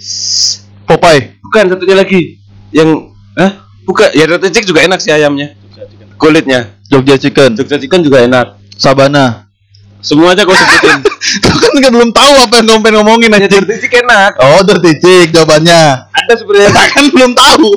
Popeye. 0.86 1.34
Bukan 1.42 1.74
satunya 1.74 1.98
lagi. 1.98 2.38
Yang 2.70 3.10
Hah? 3.34 3.66
Bukan, 3.82 4.08
ya 4.16 4.24
roti 4.30 4.48
cik 4.48 4.64
juga 4.70 4.86
enak 4.86 5.02
sih 5.02 5.10
ayamnya. 5.10 5.52
Kulitnya. 6.16 6.72
Jogja 6.86 7.18
Chicken, 7.18 7.58
Jogja 7.58 7.76
chicken 7.82 8.00
juga 8.06 8.22
enak. 8.22 8.56
Sabana. 8.78 9.45
Semua 10.04 10.36
aja 10.36 10.46
kau 10.46 10.54
sebutin. 10.54 11.00
Kau 11.42 11.56
kan 11.58 11.74
kan 11.82 11.90
belum 11.90 12.10
tahu 12.14 12.32
apa 12.38 12.54
yang 12.62 12.66
kamu 12.70 12.80
pengen 12.84 12.96
ngomongin 13.02 13.30
ya 13.34 13.42
aja. 13.42 13.58
roti 13.58 13.76
cik 13.82 13.94
enak. 14.06 14.32
Oh, 14.38 14.60
dirty 14.62 14.92
chick 15.02 15.26
jawabannya. 15.34 15.82
Ada 16.14 16.32
sebenarnya 16.38 16.70
kan 16.70 17.04
belum 17.10 17.32
tahu. 17.34 17.70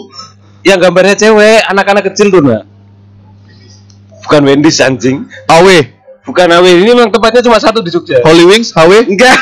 yang 0.62 0.78
gambarnya 0.78 1.16
cewek, 1.16 1.64
anak-anak 1.72 2.12
kecil 2.12 2.30
tuh, 2.30 2.44
Mbak. 2.44 2.64
Bukan 4.28 4.42
Wendy's 4.44 4.78
anjing. 4.84 5.26
HW, 5.48 5.68
Bukan 6.30 6.46
AW, 6.46 6.66
ini 6.68 6.94
memang 6.94 7.10
tempatnya 7.10 7.42
cuma 7.42 7.58
satu 7.58 7.82
di 7.82 7.90
Jogja. 7.90 8.22
Holy 8.22 8.46
Wings, 8.46 8.70
HW. 8.70 9.10
Enggak. 9.10 9.34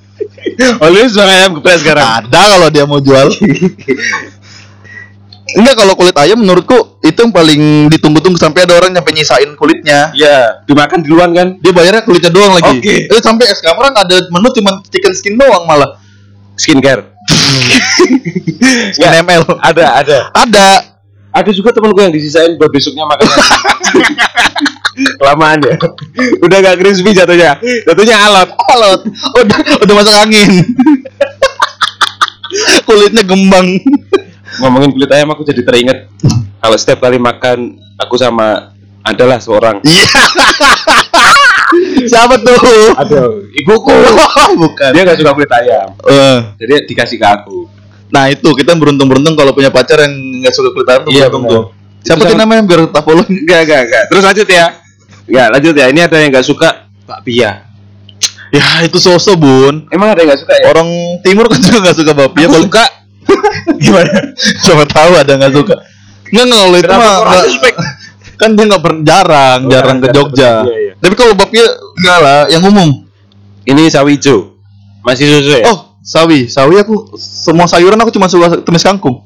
Oleh 0.84 1.08
sudah 1.12 1.28
ayam 1.28 1.60
geprek 1.60 1.76
sekarang. 1.84 2.24
Ada 2.24 2.40
kalau 2.56 2.68
dia 2.72 2.84
mau 2.88 3.04
jual. 3.04 3.28
Enggak 5.56 5.74
kalau 5.80 5.94
kulit 5.98 6.16
ayam 6.20 6.38
menurutku 6.38 7.00
itu 7.02 7.18
yang 7.18 7.32
paling 7.34 7.88
ditunggu-tunggu 7.90 8.38
sampai 8.38 8.68
ada 8.68 8.78
orang 8.78 8.94
nyampe 8.94 9.10
nyisain 9.10 9.50
kulitnya. 9.56 10.14
Iya, 10.14 10.62
dimakan 10.68 11.00
duluan 11.02 11.30
kan? 11.32 11.48
Dia 11.58 11.72
bayarnya 11.74 12.02
kulitnya 12.06 12.30
doang 12.30 12.54
lagi. 12.54 12.78
Oke. 12.78 12.96
Eh 13.10 13.22
sampai 13.22 13.50
sekarang 13.56 13.94
ada 13.94 14.16
menu 14.30 14.48
cuma 14.54 14.78
chicken 14.86 15.12
skin 15.16 15.34
doang 15.34 15.66
malah. 15.66 15.98
Skincare. 16.60 17.16
Skin 18.94 19.12
ML. 19.24 19.42
Ada, 19.64 19.84
ada. 20.04 20.18
Ada. 20.36 20.68
Ada 21.30 21.50
juga 21.54 21.70
temen 21.70 21.94
gue 21.94 22.02
yang 22.02 22.14
disisain 22.14 22.58
buat 22.58 22.74
besoknya 22.74 23.06
makan. 23.06 23.26
Kelamaan 25.22 25.62
ya. 25.62 25.78
Udah 26.42 26.56
gak 26.60 26.76
crispy 26.82 27.14
jatuhnya. 27.14 27.56
Jatuhnya 27.86 28.16
alot. 28.18 28.50
Alot. 28.58 29.00
Udah 29.38 29.58
udah 29.86 29.94
masuk 29.94 30.14
angin. 30.20 30.50
kulitnya 32.86 33.22
gembang. 33.22 33.78
Ngomongin 34.60 34.90
kulit 34.90 35.10
ayam 35.10 35.28
aku 35.28 35.42
jadi 35.42 35.60
teringat 35.60 35.98
kalau 36.56 36.76
setiap 36.76 37.00
kali 37.00 37.16
makan 37.16 37.58
aku 37.96 38.14
sama 38.14 38.72
adalah 39.02 39.38
seorang 39.38 39.80
Iya. 39.80 40.04
Siapa 42.02 42.34
tuh? 42.36 42.58
ada 42.94 43.20
ibuku 43.52 43.92
Bukan. 44.56 44.90
dia 44.90 45.02
nggak 45.02 45.16
suka 45.16 45.32
kulit 45.32 45.50
ayam 45.50 45.88
Eh, 46.02 46.38
jadi 46.58 46.74
dikasih 46.84 47.16
ke 47.16 47.26
aku 47.26 47.58
nah 48.10 48.26
itu 48.26 48.42
kita 48.50 48.74
beruntung-beruntung 48.74 49.32
kalau 49.32 49.50
punya 49.50 49.70
pacar 49.70 50.02
yang 50.02 50.10
nggak 50.40 50.50
suka 50.50 50.68
kulit 50.70 50.88
ayam 50.88 51.02
tuh 51.02 51.12
Iya, 51.12 51.24
beruntung 51.24 51.44
tuh. 51.46 51.62
Siapa 52.00 52.20
tuh 52.20 52.32
sama- 52.32 52.42
namanya 52.42 52.62
biar 52.64 52.80
tak 52.88 53.02
follow? 53.02 53.22
enggak 53.22 53.60
enggak 53.62 53.80
enggak 53.84 54.04
terus 54.06 54.22
lanjut 54.22 54.48
ya 54.48 54.66
enggak 55.24 55.46
lanjut 55.48 55.74
ya 55.74 55.86
ini 55.86 56.00
ada 56.00 56.16
yang 56.18 56.30
nggak 56.30 56.44
suka 56.44 56.68
bakpia 57.04 57.50
Ya 58.50 58.82
itu 58.82 58.98
sosok 58.98 59.38
bun. 59.38 59.86
emang 59.88 60.10
ada 60.10 60.18
yang 60.18 60.28
nggak 60.28 60.42
suka 60.42 60.52
ya 60.52 60.64
Orang 60.66 60.88
timur 61.22 61.46
kan 61.46 61.60
juga 61.60 61.78
nggak 61.80 61.96
suka 61.96 62.12
bakpia. 62.12 62.44
Kalau 62.44 62.66
suka 62.66 62.82
gimana? 63.78 64.12
Coba 64.60 64.82
tahu 64.84 65.10
ada 65.14 65.32
nggak 65.36 65.52
suka. 65.52 65.74
Nggak 66.30 66.44
nggak 66.46 66.60
kalau 66.60 66.78
itu 66.78 66.94
mah 66.94 67.16
kan 68.36 68.50
dia 68.56 68.64
nggak 68.64 68.80
pernah 68.80 69.02
jarang 69.02 69.58
Oh, 69.60 69.70
jarang 69.70 69.96
ke 69.98 70.08
jarang, 70.08 70.16
Jogja. 70.16 70.52
iya, 70.64 70.76
iya. 70.80 70.92
Tapi 70.96 71.12
kalau 71.12 71.32
bakpia 71.34 71.66
nggak 71.94 72.18
lah 72.18 72.40
yang 72.48 72.64
umum. 72.64 72.88
ini 73.60 73.86
sawi 73.86 74.16
hijau 74.16 74.56
masih 75.00 75.28
susu 75.28 75.52
ya 75.52 75.68
Oh 75.68 75.92
sawi 76.00 76.48
sawi 76.48 76.80
aku 76.80 77.12
semua 77.14 77.68
sayuran 77.68 77.96
aku 77.96 78.08
cuma 78.08 78.24
suka 78.26 78.56
tumis 78.58 78.80
kangkung. 78.80 79.20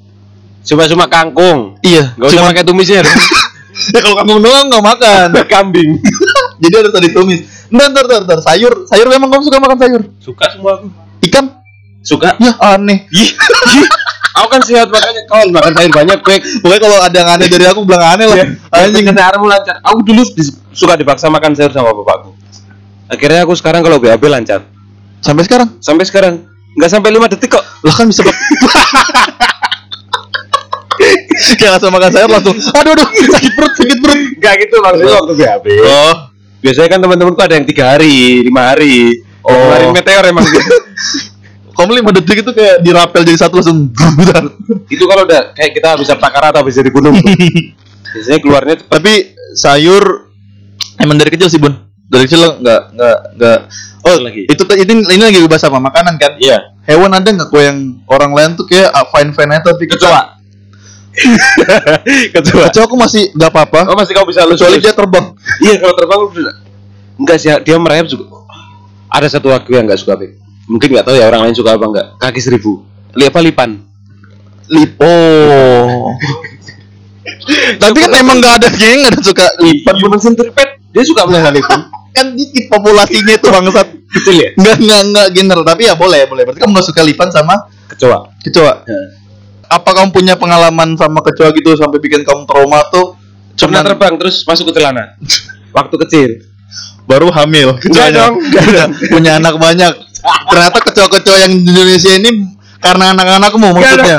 cuma 0.61 0.85
cuma 0.85 1.07
kangkung 1.07 1.79
Iya. 1.81 2.19
nggak 2.19 2.27
usah 2.27 2.37
cuma 2.37 2.51
pakai 2.51 2.67
tumisnya 2.67 3.07
ya 3.95 3.99
kalau 4.01 4.19
kangkung 4.19 4.43
doang 4.43 4.67
nggak 4.67 4.83
makan. 4.83 5.27
kambing 5.47 5.90
Jadi 6.62 6.75
harus 6.75 6.93
ada 6.93 7.09
tumis. 7.09 7.40
Ntar, 7.67 7.90
ntar, 7.90 8.05
ntar, 8.07 8.21
ntar. 8.25 8.38
Sayur, 8.40 8.87
sayur 8.87 9.07
memang 9.07 9.27
kamu 9.29 9.43
suka 9.43 9.59
makan 9.59 9.77
sayur. 9.77 10.03
suka 10.19 10.45
semua 10.51 10.79
aku 10.79 10.87
Ikan? 11.23 11.45
Suka 12.05 12.37
Ya 12.37 12.53
aneh. 12.62 13.09
Aku 14.35 14.47
kan 14.49 14.61
sehat 14.61 14.87
makanya 14.87 15.23
kau 15.25 15.47
makan 15.49 15.73
sayur 15.73 15.93
banyak 15.93 16.19
pek 16.21 16.43
Pokoknya 16.59 16.81
kalau 16.81 16.99
ada 16.99 17.14
yang 17.14 17.31
aneh 17.31 17.47
dari 17.47 17.64
aku 17.64 17.81
bilang 17.83 18.03
aneh 18.05 18.27
lah. 18.27 18.37
anjing 18.37 18.59
Anjing. 18.69 19.05
kendaraan 19.09 19.40
lancar 19.40 19.79
aku 19.81 20.03
dulu 20.03 20.23
suka 20.71 20.95
dipaksa 20.95 21.27
makan 21.29 21.53
sayur 21.53 21.71
sama 21.71 21.90
bapakku 21.93 22.35
akhirnya 23.07 23.43
aku 23.43 23.55
sekarang 23.55 23.81
kalau 23.81 23.97
BAB 23.97 24.21
lancar 24.25 24.67
Sampai 25.21 25.43
sekarang. 25.43 25.79
sampai 25.79 26.05
sekarang 26.05 26.35
nggak 26.75 26.90
sampai 26.90 27.09
lima 27.09 27.25
detik 27.27 27.49
kok 27.49 27.62
Lah 27.81 27.95
kan 27.95 28.05
bisa. 28.05 28.27
Kayak 31.55 31.71
langsung 31.75 31.90
makan 31.90 32.11
sayur 32.11 32.27
langsung. 32.29 32.57
Aduh, 32.57 32.93
aduh, 32.93 33.07
sakit 33.07 33.53
perut, 33.53 33.73
sakit 33.73 33.97
perut. 33.99 34.19
nggak 34.35 34.53
gitu 34.59 34.77
maksudnya 34.81 35.14
waktu 35.14 35.33
BAB 35.37 35.67
Oh, 35.81 36.14
biasanya 36.61 36.88
kan 36.88 36.99
teman-temanku 36.99 37.38
ada 37.38 37.55
yang 37.55 37.64
tiga 37.64 37.85
hari 37.88 38.14
lima 38.43 38.62
hari 38.67 39.14
Oh. 39.40 39.53
kemarin 39.53 39.88
meteor 39.93 40.25
emang 40.27 40.43
kamu 41.75 41.91
lima 42.01 42.11
detik 42.15 42.47
itu 42.47 42.51
kayak 42.55 42.81
dirapel 42.81 43.23
jadi 43.27 43.39
satu 43.39 43.59
langsung. 43.59 43.91
Itu 44.87 45.05
kalau 45.05 45.27
udah 45.27 45.53
kayak 45.53 45.75
kita 45.75 45.99
habis 45.99 46.07
Takara 46.07 46.55
atau 46.55 46.63
habis 46.63 46.79
dari 46.79 46.91
gunung 46.95 47.15
biasanya 48.15 48.39
keluarnya 48.39 48.75
cepet 48.79 48.95
Tapi 48.95 49.13
sayur 49.59 50.31
emang 51.03 51.19
dari 51.19 51.35
kecil 51.35 51.51
sih 51.51 51.59
bun. 51.59 51.75
Dari 52.07 52.31
kecil 52.31 52.63
nggak 52.63 52.81
nggak 52.95 53.19
nggak. 53.39 53.59
Oh, 54.05 54.21
Lagi. 54.21 54.45
itu 54.45 54.63
ini 54.77 54.93
ini 55.17 55.23
lagi 55.25 55.41
bahas 55.49 55.65
sama 55.65 55.81
makanan 55.81 56.21
kan? 56.21 56.37
iya 56.37 56.61
Hewan 56.85 57.17
ada 57.17 57.25
nggak 57.25 57.49
kok 57.49 57.57
yang 57.65 57.97
orang 58.05 58.37
lain 58.37 58.51
tuh 58.53 58.69
kayak 58.69 58.93
fine 59.09 59.33
fine 59.33 59.49
aja 59.57 59.73
tapi 59.73 59.89
kecoa 59.97 60.37
kecoa 62.37 62.69
Kecoa 62.69 62.85
aku 62.85 62.97
masih 63.01 63.33
nggak 63.33 63.49
apa-apa. 63.49 63.89
oh 63.89 63.97
masih 63.97 64.13
kau 64.13 64.29
bisa 64.29 64.45
lu 64.45 64.53
Kecuali 64.61 64.77
dia 64.85 64.93
terbang. 64.93 65.33
iya 65.65 65.81
kalau 65.81 65.95
terbang 65.97 66.21
udah 66.21 66.55
enggak 67.17 67.37
sih 67.41 67.49
dia 67.65 67.77
merayap 67.81 68.07
juga 68.13 68.45
ada 69.09 69.25
satu 69.25 69.49
aku 69.57 69.73
yang 69.73 69.89
nggak 69.89 70.05
suka 70.05 70.21
Bek. 70.21 70.37
Mungkin 70.68 70.88
nggak 70.94 71.07
tahu 71.07 71.16
ya 71.16 71.29
orang 71.29 71.48
lain 71.48 71.57
suka 71.57 71.77
apa 71.77 71.85
enggak 71.87 72.07
kaki 72.20 72.40
seribu 72.40 72.85
lihat 73.14 73.33
apa 73.33 73.40
lipan 73.44 73.70
Lip. 74.72 74.96
Oh. 74.96 76.16
Tapi 77.83 77.96
kan 78.00 78.12
emang 78.16 78.40
nggak 78.40 78.55
ada 78.64 78.68
geng 78.72 79.05
nggak 79.05 79.12
ada 79.12 79.20
suka 79.20 79.46
lipan. 79.61 79.94
human 80.00 80.20
centipede 80.20 80.81
dia 80.94 81.05
suka 81.05 81.29
melihara 81.29 81.53
lipan 81.53 81.85
Kan 82.16 82.38
dikit 82.38 82.70
populasinya 82.70 83.35
itu 83.35 83.48
bangsat. 83.50 83.88
kecil 84.14 84.35
ya 84.38 84.50
Nggak 84.55 84.77
nggak 84.81 85.00
nggak 85.11 85.27
general 85.35 85.64
tapi 85.66 85.83
ya 85.90 85.98
boleh 85.98 86.31
boleh. 86.31 86.46
Berarti 86.46 86.62
kamu 86.62 86.72
nggak 86.79 86.87
suka 86.87 87.03
lipan 87.03 87.29
sama 87.35 87.66
kecoa 87.90 88.31
kecoa. 88.46 88.87
Apa 89.66 89.90
kamu 89.90 90.14
punya 90.14 90.38
pengalaman 90.38 90.94
sama 90.94 91.20
kecoa 91.20 91.50
gitu 91.53 91.74
sampai 91.74 91.98
bikin 91.98 92.22
kamu 92.22 92.46
trauma 92.46 92.87
tuh? 92.88 93.18
pernah 93.55 93.83
Cuman 93.83 93.87
terbang 93.87 94.14
terus 94.18 94.46
masuk 94.46 94.70
ke 94.70 94.72
celana 94.79 95.18
waktu 95.77 95.94
kecil 96.07 96.31
baru 97.05 97.29
hamil. 97.35 97.77
Kecoanya. 97.83 98.31
dong, 98.31 98.35
enggak 98.40 98.66
dong. 98.72 98.90
punya 99.12 99.33
anak 99.37 99.55
banyak. 99.61 99.92
Ternyata 100.25 100.79
kecoa-kecoa 100.81 101.37
yang 101.39 101.53
di 101.55 101.69
Indonesia 101.69 102.13
ini 102.15 102.31
karena 102.79 103.13
anak-anakmu 103.13 103.67
maksudnya. 103.73 104.19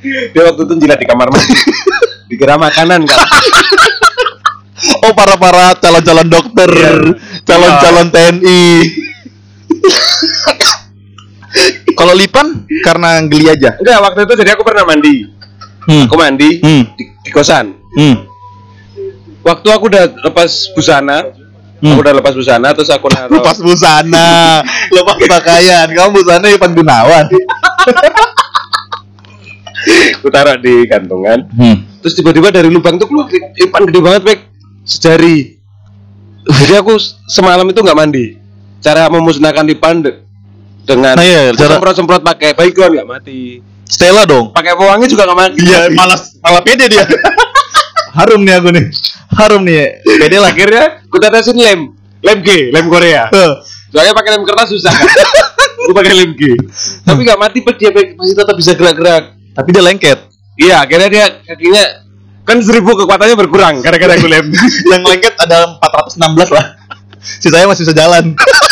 dia 0.00 0.42
waktu 0.42 0.62
itu 0.64 0.74
jilat 0.78 0.96
di 0.96 1.04
kamar 1.04 1.28
mandi 1.28 1.52
dikira 2.28 2.56
makanan 2.56 3.04
kan 3.04 3.20
Oh 5.04 5.12
para-para 5.12 5.76
calon-calon 5.76 6.24
dokter, 6.26 6.64
Iya. 6.66 7.12
calon-calon 7.44 8.08
TNI. 8.08 8.64
Kalau 11.92 12.14
lipan 12.14 12.46
karena 12.80 13.20
geli 13.22 13.50
aja. 13.50 13.76
enggak 13.76 13.98
waktu 14.00 14.20
itu 14.24 14.34
jadi 14.36 14.50
aku 14.54 14.62
pernah 14.62 14.84
mandi 14.84 15.28
Hmm. 15.80 16.04
aku 16.06 16.14
mandi 16.14 16.60
Hmm. 16.60 16.84
di, 16.92 17.04
di 17.18 17.30
kosan 17.30 17.72
Hmm. 17.92 18.24
waktu 19.42 19.68
aku 19.68 19.88
udah 19.88 20.04
lepas 20.22 20.48
busana 20.72 21.28
Hmm. 21.80 21.90
aku 21.90 22.00
udah 22.00 22.12
lepas 22.14 22.32
busana 22.32 22.68
terus 22.70 22.88
aku 22.88 23.08
naruh 23.08 23.32
Lepas 23.34 23.56
busana, 23.58 24.60
lepas 24.92 25.16
pakaian. 25.18 25.88
Kamu 25.88 26.12
busana 26.12 26.46
Ipan 26.46 26.72
Gunawan. 26.72 27.24
aku 30.14 30.28
taruh 30.28 30.56
di 30.56 30.84
gantungan 30.84 31.48
Hmm. 31.50 31.88
terus 31.98 32.12
tiba-tiba 32.12 32.50
dari 32.50 32.68
lubang 32.68 32.94
tuh 32.94 33.06
keluar 33.06 33.26
ipan 33.56 33.80
gede 33.82 33.96
banget 33.98 34.22
Bek 34.22 34.38
sejari 34.82 35.56
jadi 36.46 36.80
aku 36.80 37.00
semalam 37.26 37.64
itu 37.64 37.78
nggak 37.78 37.96
mandi 37.96 38.36
cara 38.78 39.08
memusnahkan 39.08 39.64
ipan 39.70 40.00
de- 40.00 40.20
dengan 40.82 41.14
Nah, 41.14 41.24
iya, 41.24 41.52
cara- 41.52 41.76
semprot-semprot 41.76 42.20
pakai 42.20 42.52
baygon 42.52 42.92
nggak 42.92 43.08
mati 43.08 43.64
Stella 43.82 44.22
dong. 44.22 44.52
pakai 44.52 44.72
pewangi 44.72 45.06
juga 45.06 45.24
nggak 45.24 45.38
mati 45.40 45.58
Iya, 45.60 45.88
malas 45.90 46.36
malah 46.38 46.60
pede 46.60 46.84
dia. 46.86 47.04
Harum 48.10 48.42
nih 48.42 48.54
aku 48.58 48.68
nih. 48.74 48.84
Harum 49.38 49.62
nih. 49.62 50.02
Lah. 50.38 50.50
akhirnya 50.50 50.84
aku 51.06 51.16
tetesin 51.18 51.58
lem 51.58 51.80
lem 52.20 52.38
G 52.44 52.68
lem 52.70 52.86
Korea 52.86 53.32
soalnya 53.90 54.12
pakai 54.12 54.30
lem 54.36 54.44
kertas 54.44 54.68
susah 54.70 54.92
kan 54.92 55.08
aku 55.88 55.92
pakai 55.96 56.12
lem 56.14 56.30
G 56.36 56.54
tapi 57.02 57.20
nggak 57.24 57.40
mati 57.40 57.58
dia 57.80 57.90
masih 57.90 58.36
tetap 58.36 58.54
bisa 58.54 58.76
gerak-gerak 58.76 59.34
Tapi 59.50 59.68
dia 59.74 59.82
lengket. 59.82 60.18
iya 60.54 60.86
akhirnya 60.86 61.08
dia 61.10 61.24
kakinya 61.42 61.84
kan 62.46 62.62
seribu 62.62 62.94
kekuatannya 62.94 63.34
berkurang 63.34 63.82
gara-gara 63.82 64.14
aku 64.14 64.30
lem 64.30 64.46
Yang 64.92 65.02
lengket 65.06 65.34
ada 65.42 65.78
416 65.82 66.54
lah. 66.54 66.66
Sisanya 67.20 67.68
masih 67.68 67.84
bisa 67.84 67.92
jalan. 67.92 68.32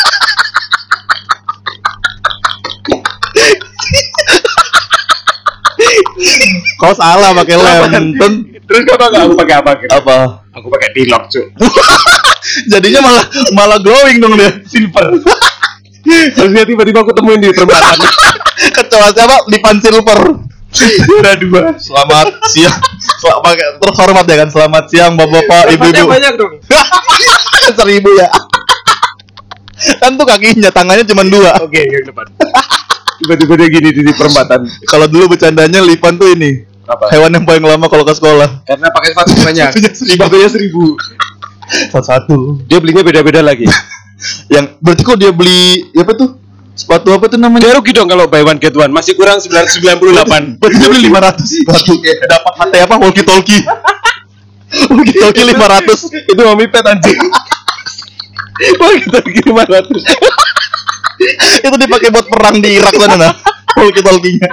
Kau 6.78 6.94
salah 6.94 7.34
pakai 7.34 7.54
lem. 7.58 8.14
Terus 8.68 8.82
kau 8.84 8.96
nggak 8.96 9.22
aku 9.24 9.34
pakai 9.34 9.54
apa 9.58 9.70
gitu 9.80 9.90
apa? 9.90 10.16
aku 10.52 10.68
pakai 10.68 10.88
dilok 10.92 11.22
cuy 11.30 11.46
Jadinya 12.72 13.00
malah 13.00 13.24
malah 13.54 13.78
glowing 13.78 14.18
dong 14.18 14.34
dia. 14.34 14.50
silver 14.66 15.14
terus 16.08 16.50
dia 16.50 16.64
tiba-tiba 16.64 17.00
aku 17.00 17.12
temuin 17.14 17.38
di 17.38 17.50
perempatan 17.50 17.96
Kecoa 18.76 19.08
siapa? 19.14 19.36
Lipan 19.48 19.76
Silver. 19.78 20.20
ada 21.24 21.32
dua 21.40 21.72
Selamat 21.80 22.26
siang. 22.52 22.76
Selamat 23.18 23.56
terhormat 23.80 24.24
ya 24.28 24.36
kan. 24.44 24.48
Selamat 24.52 24.84
siang 24.92 25.12
bapak-bapak, 25.16 25.72
ibu-ibu. 25.72 26.04
banyak 26.10 26.34
dong 26.36 26.52
Seribu 27.78 28.10
ya. 28.14 28.28
kan 30.02 30.12
tuh 30.12 30.26
kakinya, 30.26 30.68
tangannya 30.68 31.06
cuma 31.06 31.22
dua. 31.24 31.54
oke 31.62 31.78
yang 31.78 32.04
depan 32.04 32.26
tiba-tiba 33.18 33.52
dia 33.56 33.68
gini 33.70 33.88
di 33.94 34.12
perempatan 34.12 34.60
Kalau 34.84 35.06
dulu 35.06 35.34
bercandanya 35.34 35.80
Lipan 35.80 36.18
tuh 36.18 36.34
ini 36.34 36.67
apa 36.88 37.04
hewan 37.12 37.30
yang 37.30 37.44
paling 37.44 37.60
lama 37.60 37.86
kalau 37.86 38.00
ke 38.02 38.12
sekolah. 38.12 38.64
karena 38.64 38.88
pakai 38.88 39.08
sepatu 39.12 39.32
banyak 39.38 39.68
Sepatunya 39.92 40.48
seribu. 40.48 40.96
seribu 40.96 41.86
Satu-satu. 41.92 42.64
dia 42.64 42.80
belinya 42.80 43.04
beda-beda 43.04 43.44
lagi 43.44 43.68
Yang 44.54 44.74
berarti 44.80 45.02
kok 45.04 45.14
dia 45.14 45.30
beli 45.30 45.84
apa 45.94 46.10
tuh? 46.10 46.40
Sepatu 46.72 47.10
apa 47.10 47.26
tuh 47.26 47.36
namanya? 47.36 47.68
dia 47.68 47.74
rugi 47.74 47.92
dong 47.92 48.06
kalau 48.06 48.24
buy 48.24 48.40
one 48.40 48.56
get 48.56 48.72
one 48.72 48.88
masih 48.88 49.14
kurang 49.14 49.38
998 49.38 50.58
Berarti 50.58 50.76
dia 50.76 50.88
beli 50.88 51.06
500 51.06 51.38
sepatu. 51.44 51.92
Dapat 52.24 52.52
mate 52.56 52.78
apa? 52.82 52.94
Walkie 52.96 53.22
talkie. 53.22 53.60
walkie 54.90 55.14
talkie 55.14 55.44
500. 55.44 56.28
itu 56.28 56.40
mami 56.40 56.66
pet 56.66 56.82
anjing 56.82 57.18
Wah 58.74 58.90
kita 58.96 59.18
bikin 59.22 59.44
500 59.48 60.02
Itu 61.62 61.76
dipakai 61.76 62.08
buat 62.10 62.26
perang 62.26 62.58
di 62.58 62.74
Irak 62.74 62.94
sana 62.94 63.16
nah. 63.16 63.32
Walkie 63.76 64.02
talkie-nya. 64.02 64.50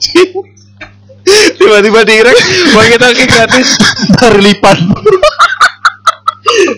Anjing 0.00 0.32
Tiba-tiba 1.54 2.00
di 2.02 2.14
Irak 2.16 2.36
Wah 2.72 2.86
kita 2.88 3.06
kayak 3.12 3.28
gratis 3.28 3.68
Dari 4.16 4.40
Lipan. 4.42 4.78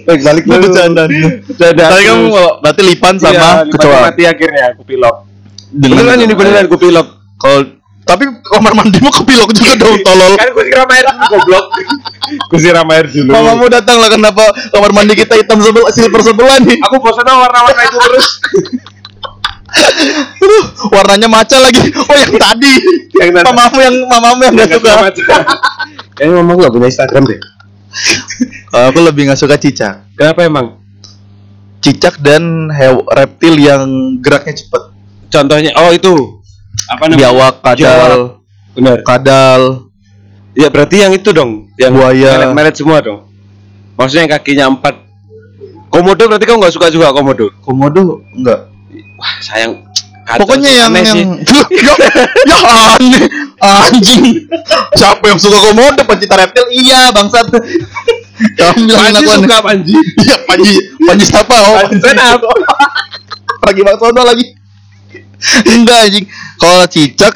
Baik 0.05 0.21
balik 0.21 0.45
Itu 0.45 0.59
bercandanya. 0.59 1.29
Bercanda 1.41 1.85
Tadi 1.89 2.03
kamu 2.05 2.27
berarti 2.59 2.83
Lipan 2.83 3.15
sama 3.17 3.31
Iya, 3.33 3.51
kecoa. 3.71 3.99
mati 4.03 4.23
akhirnya 4.27 4.63
aku 4.75 4.83
pilok 4.85 5.17
beneran 5.73 6.21
ini 6.21 6.35
beneran 6.35 6.67
gue 6.67 6.77
pilok 6.77 7.07
Kalau 7.39 7.63
tapi 8.03 8.27
kamar 8.27 8.75
mandimu 8.75 9.09
kepilok 9.09 9.55
juga 9.55 9.79
dong 9.79 9.95
tolol. 10.03 10.35
kan 10.35 10.51
gue 10.51 10.65
siram 10.67 10.91
air 10.91 11.07
dulu 11.07 11.23
goblok 11.31 11.67
gue 12.45 12.59
siram 12.59 12.89
air 12.91 13.07
dulu 13.07 13.31
Mamamu 13.31 13.67
datang 13.71 13.97
lah 13.97 14.11
kenapa 14.11 14.43
kamar 14.69 14.91
mandi 14.93 15.15
kita 15.15 15.33
hitam 15.33 15.57
sebelah 15.57 15.87
silver 15.89 16.21
sebelah 16.21 16.59
nih. 16.61 16.77
aku 16.83 16.99
bosan 16.99 17.23
dong 17.23 17.39
warna-warna 17.39 17.79
itu 17.81 17.97
terus 17.97 18.27
Aduh, 20.39 20.63
warnanya 20.91 21.27
maca 21.27 21.57
lagi. 21.57 21.81
Oh 21.93 22.17
yang 22.17 22.35
tadi. 22.35 22.75
Yang 23.17 23.31
tadi. 23.35 23.47
Mamamu 23.47 23.79
yang 23.81 23.97
mamamu 24.05 24.41
yang 24.45 24.55
gak 24.59 24.71
suka. 25.15 25.37
kayaknya 26.13 26.35
mama 26.39 26.61
gak 26.61 26.73
punya 26.73 26.89
Instagram 26.89 27.23
deh 27.25 27.41
Oh, 28.71 28.85
aku 28.89 28.99
lebih 29.01 29.29
gak 29.29 29.37
suka 29.37 29.57
cicak. 29.57 30.05
kenapa 30.13 30.45
emang 30.45 30.81
Cicak 31.79 32.21
dan 32.21 32.71
hew 32.71 33.03
reptil 33.07 33.55
yang 33.55 33.85
geraknya 34.19 34.55
cepet. 34.55 34.83
contohnya 35.29 35.73
oh 35.77 35.91
itu 35.91 36.13
apa 36.87 37.05
namanya 37.05 37.19
Biawak, 37.19 37.55
kadal, 37.61 38.13
benar 38.73 38.97
kadal, 39.03 39.63
ya 40.53 40.69
berarti 40.69 40.97
yang 41.01 41.13
itu 41.13 41.33
dong 41.33 41.69
yang 41.75 41.93
Buaya. 41.93 42.49
meret 42.51 42.73
semua 42.73 43.01
dong 43.01 43.29
maksudnya 43.93 44.25
yang 44.25 44.33
kakinya 44.33 44.65
empat 44.71 44.95
komodo 45.89 46.23
berarti 46.25 46.45
kamu 46.45 46.59
nggak 46.61 46.73
suka 46.73 46.89
juga 46.89 47.13
komodo 47.13 47.53
komodo 47.61 48.25
enggak. 48.33 48.72
Wah 49.17 49.35
sayang 49.41 49.83
Kacau 50.23 50.47
Pokoknya 50.47 50.71
yang 50.71 50.95
yang 50.95 51.19
sih. 51.19 51.25
ya, 51.83 51.99
ya 52.47 52.59
aneh 52.95 53.27
anjing. 53.59 54.47
Siapa 54.95 55.19
yang 55.27 55.35
suka 55.35 55.59
komodo 55.59 55.99
pecinta 56.07 56.39
reptil? 56.39 56.63
Iya, 56.71 57.11
bangsat. 57.11 57.51
Kamu 58.59 58.87
bilang 58.87 59.11
aku 59.11 59.19
aneh. 59.19 59.35
suka 59.43 59.57
Panji 59.67 59.99
Iya, 60.23 60.37
Panji. 60.47 60.73
Panji 61.03 61.25
siapa? 61.27 61.51
Oh, 61.51 61.75
Panji 61.75 61.99
Senap. 61.99 62.39
Pergi 63.67 63.83
Bang 63.83 63.99
Sono 63.99 64.23
lagi. 64.23 64.45
Enggak 65.67 65.99
anjing. 66.07 66.25
Kalau 66.55 66.87
cicak 66.87 67.35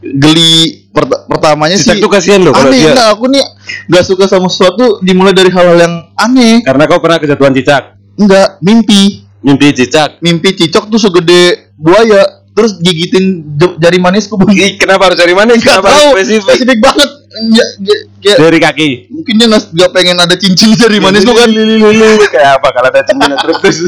geli 0.00 0.86
pert- 0.94 1.26
pertamanya 1.26 1.74
Cicak 1.74 1.98
sih 1.98 2.00
tuh 2.00 2.08
kasihan 2.08 2.40
loh 2.40 2.54
aneh, 2.54 2.72
dia 2.72 2.94
enggak, 2.94 3.08
aku 3.12 3.28
nih 3.28 3.44
gak 3.84 4.00
suka 4.00 4.24
sama 4.24 4.48
sesuatu 4.48 4.96
dimulai 5.04 5.36
dari 5.36 5.52
hal-hal 5.52 5.76
yang 5.76 5.94
aneh. 6.16 6.64
karena 6.64 6.88
kau 6.88 7.02
pernah 7.04 7.20
kejatuhan 7.20 7.52
cicak 7.52 8.00
Enggak, 8.16 8.56
mimpi. 8.60 9.28
Mimpi 9.44 9.72
cicak. 9.76 10.20
Mimpi 10.20 10.56
cicak 10.56 10.88
tuh 10.88 11.00
segede 11.00 11.72
buaya. 11.76 12.40
Terus 12.50 12.76
gigitin 12.82 13.56
jari 13.78 14.02
manisku 14.02 14.34
bang. 14.36 14.52
Kenapa 14.76 15.08
harus 15.08 15.18
dari 15.22 15.32
mana 15.32 15.54
Gak 15.54 15.64
kenapa 15.64 15.88
tahu, 15.94 16.18
spesifik? 16.18 16.50
Spesifik 16.50 16.78
banget. 16.82 17.10
Ya, 17.30 17.64
ya, 17.78 17.96
ya, 18.26 18.34
dari 18.42 18.58
kaki. 18.58 19.06
mungkin 19.06 19.38
dia 19.38 19.46
nggak 19.46 19.90
pengen 19.94 20.18
ada 20.18 20.34
cincin 20.34 20.74
jari 20.74 20.98
manisku 20.98 21.30
kan. 21.30 21.46
kayak 21.46 22.58
apa 22.58 22.68
kalau 22.74 22.90
ada 22.90 23.06
terus 23.06 23.56
terus 23.62 23.78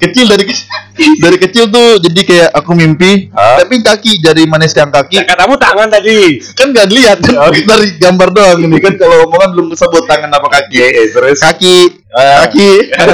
kecil 0.00 0.24
dari 0.24 0.48
dari 1.22 1.36
kecil 1.36 1.68
tuh 1.68 2.00
jadi 2.00 2.20
kayak 2.24 2.50
aku 2.56 2.72
mimpi 2.72 3.28
Hah? 3.36 3.60
tapi 3.60 3.84
kaki 3.84 4.24
jari 4.24 4.48
manis 4.48 4.72
yang 4.72 4.88
kaki. 4.88 5.20
Katamu 5.20 5.60
tangan 5.60 5.92
tadi. 5.92 6.40
Kan 6.56 6.72
gak 6.72 6.88
dilihat 6.88 7.20
kan 7.20 7.52
dari 7.52 7.88
gambar 8.00 8.28
doang 8.32 8.58
ini. 8.64 8.80
Kan 8.80 8.96
kalau 8.96 9.28
omongan 9.28 9.48
belum 9.52 9.66
disebut 9.76 10.08
tangan 10.08 10.32
apa 10.32 10.48
kaki. 10.48 11.12
Terus 11.12 11.38
kaki. 11.44 11.76
Ah. 12.16 12.48
kaki. 12.48 12.70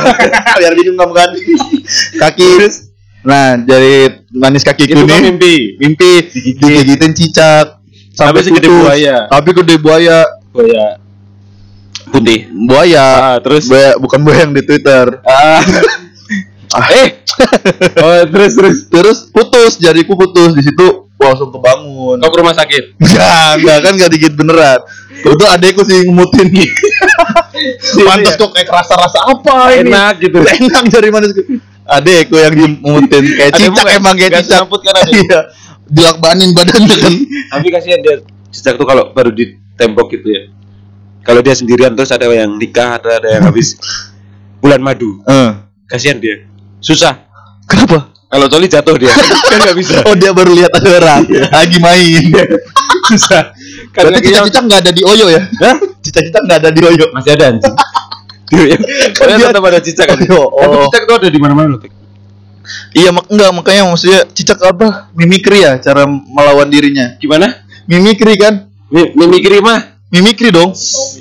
Biar 0.62 0.72
bingung 0.78 0.96
kamu 0.96 1.12
kan. 1.12 1.30
Kaki. 2.22 2.50
Nah 3.26 3.58
jari 3.62 4.22
manis 4.34 4.62
kaki 4.62 4.86
itu 4.86 4.94
kan 4.94 5.06
kuning 5.06 5.24
mimpi. 5.34 5.54
Mimpi. 5.82 6.12
Digigitin. 6.62 7.12
Cicak. 7.12 7.82
Sampai 8.16 8.40
segede 8.40 8.72
buaya. 8.72 9.28
tapi 9.28 9.52
gede 9.52 9.76
buaya. 9.76 10.24
Buaya. 10.54 10.96
Putih. 12.08 12.48
Buaya. 12.48 13.36
Ah, 13.36 13.38
terus? 13.44 13.68
buaya 13.68 13.98
bukan 14.00 14.24
buaya 14.24 14.48
yang 14.48 14.54
di 14.56 14.62
twitter. 14.64 15.20
Ah 15.26 15.60
eh 16.74 17.08
oh 18.04 18.22
terus 18.26 18.52
terus 18.56 18.78
terus 18.90 19.18
putus 19.30 19.78
jariku 19.78 20.18
putus 20.18 20.52
di 20.52 20.62
situ 20.64 21.06
langsung 21.16 21.48
kebangun 21.48 22.20
kau 22.20 22.28
ke 22.28 22.38
rumah 22.38 22.52
sakit 22.52 23.00
Enggak, 23.00 23.50
enggak 23.58 23.78
kan 23.80 23.92
enggak 23.96 24.10
digigit 24.12 24.34
beneran. 24.36 24.78
Itu 25.16 25.44
adekku 25.48 25.80
sih 25.80 26.04
ngumutin. 26.04 26.48
Pantas 28.06 28.36
kok 28.36 28.52
kayak 28.52 28.68
rasa-rasa 28.68 29.24
apa 29.24 29.72
ini? 29.74 29.88
enak 29.88 30.20
gitu 30.20 30.38
Enak 30.60 30.84
dari 30.92 31.08
mana 31.08 31.26
sih? 31.32 31.56
Adekku 31.88 32.36
yang 32.36 32.52
ngumutin 32.84 33.24
kayak 33.32 33.52
cicak 33.56 33.88
emang 33.96 34.12
kayak 34.12 34.44
cicak. 34.44 34.44
seramput 34.44 34.80
kan? 34.84 34.94
Iya. 35.08 35.40
Dilakbanin 35.88 36.50
badannya 36.52 36.96
kan. 37.00 37.14
tapi 37.48 37.66
kasihan 37.72 38.00
dia 38.04 38.14
cicak 38.52 38.74
tuh 38.76 38.84
kalau 38.84 39.14
baru 39.16 39.32
di 39.32 39.56
tembok 39.76 40.12
gitu 40.12 40.26
ya 40.28 40.42
kalau 41.22 41.40
dia 41.40 41.54
sendirian 41.56 41.94
terus 41.94 42.10
ada 42.10 42.26
yang 42.28 42.54
nikah 42.56 42.98
ada 42.98 43.18
ada 43.18 43.28
yang 43.38 43.44
habis 43.46 43.78
bulan 44.58 44.82
madu 44.82 45.22
Eh. 45.24 45.50
kasihan 45.86 46.18
dia 46.18 46.42
susah 46.86 47.26
Kenapa? 47.66 48.14
kalau 48.26 48.46
coli 48.46 48.66
jatuh 48.66 48.94
dia 48.94 49.10
kan 49.50 49.58
nggak 49.58 49.76
bisa 49.76 50.02
Oh 50.02 50.14
dia 50.14 50.30
baru 50.30 50.50
lihat 50.52 50.70
ada 50.72 50.90
orang 50.92 51.22
lagi 51.48 51.78
main. 51.78 52.24
susah 53.08 53.50
kan 53.90 54.02
Berarti 54.04 54.18
cicak-cicak 54.24 54.62
nggak 54.64 54.80
ada 54.80 54.92
di 54.92 55.02
Oyo 55.02 55.26
ya? 55.26 55.40
Hah? 55.62 55.76
Cicak-cicak 56.00 56.42
nggak 56.42 56.58
ada 56.58 56.70
di 56.70 56.80
Oyo. 56.80 57.04
masih 57.10 57.32
ada 57.34 57.44
anjing 57.50 57.74
Kan 58.46 58.78
Kalian 59.18 59.38
dia- 59.40 59.48
tetap 59.50 59.64
ada 59.64 59.78
cicak 59.80 60.06
kan? 60.06 60.18
Oh, 60.30 60.46
Tapi 60.54 60.70
oh. 60.72 60.82
cicak 60.86 61.02
itu 61.02 61.14
ada 61.16 61.28
di 61.28 61.38
mana-mana 61.38 61.68
loh. 61.74 61.80
Iya 62.92 63.10
mak 63.10 63.26
enggak 63.26 63.50
makanya 63.52 63.82
maksudnya 63.86 64.20
cicak 64.28 64.58
apa? 64.60 65.10
Mimikri 65.12 65.62
ya 65.62 65.78
cara 65.78 66.06
melawan 66.06 66.66
dirinya. 66.66 67.14
Gimana? 67.16 67.62
Mimikri 67.86 68.34
kan? 68.36 68.66
Mi- 68.86 69.10
Mimikri 69.12 69.58
mah 69.58 69.98
Mimikri 70.08 70.50
dong. 70.50 70.70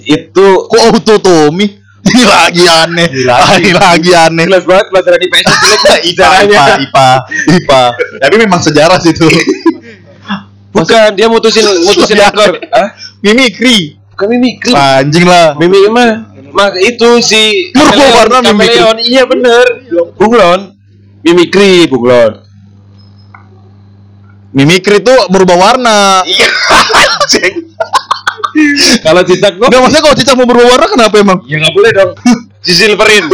itu 0.06 0.46
Kok 0.66 0.82
auto 0.86 1.18
Tommy? 1.18 1.66
Ini 1.66 1.85
lagi 2.14 2.64
aneh. 2.70 3.08
Ini 3.10 3.72
lagi 3.74 4.12
aneh. 4.14 4.46
jelas 4.46 4.64
banget 4.64 4.86
pelajaran 4.94 5.20
IPS 5.26 5.46
IPA. 6.14 6.30
IPA, 6.46 6.64
IPA, 6.86 7.10
IPA. 7.58 7.84
Tapi 8.22 8.36
memang 8.38 8.60
sejarah 8.62 8.98
sih 9.02 9.12
itu. 9.14 9.26
Bukan 10.76 11.16
dia 11.16 11.28
mutusin 11.32 11.64
mutusin 11.88 12.20
Sejarah. 12.20 12.52
ekor. 12.52 12.52
Mimikri. 13.24 13.96
Bukan 14.14 14.28
mimikri. 14.28 14.74
Anjing 14.76 15.26
lah. 15.26 15.56
Mimikri 15.58 15.90
mah 15.90 16.36
mah 16.56 16.72
itu 16.80 17.20
si 17.20 17.72
kameleon, 17.76 18.16
warna 18.16 18.38
mimikri? 18.54 18.80
Iya 19.12 19.24
bener. 19.28 19.66
Bunglon. 20.16 20.76
Mimikri 21.26 21.90
bunglon. 21.90 22.44
Mimikri 24.56 25.04
itu 25.04 25.16
merubah 25.32 25.58
warna. 25.58 26.24
Iya. 26.24 26.48
Kalau 29.06 29.22
cicak 29.22 29.60
gua 29.60 29.68
Enggak 29.68 29.82
maksudnya 29.84 30.04
kalau 30.08 30.16
cicak 30.16 30.36
mau 30.40 30.48
berubah 30.48 30.68
warna 30.76 30.88
kenapa 30.88 31.16
emang? 31.20 31.40
Ya 31.46 31.60
nggak 31.60 31.74
boleh 31.76 31.92
dong. 31.92 32.12
Si 32.66 32.74
silverin, 32.74 33.26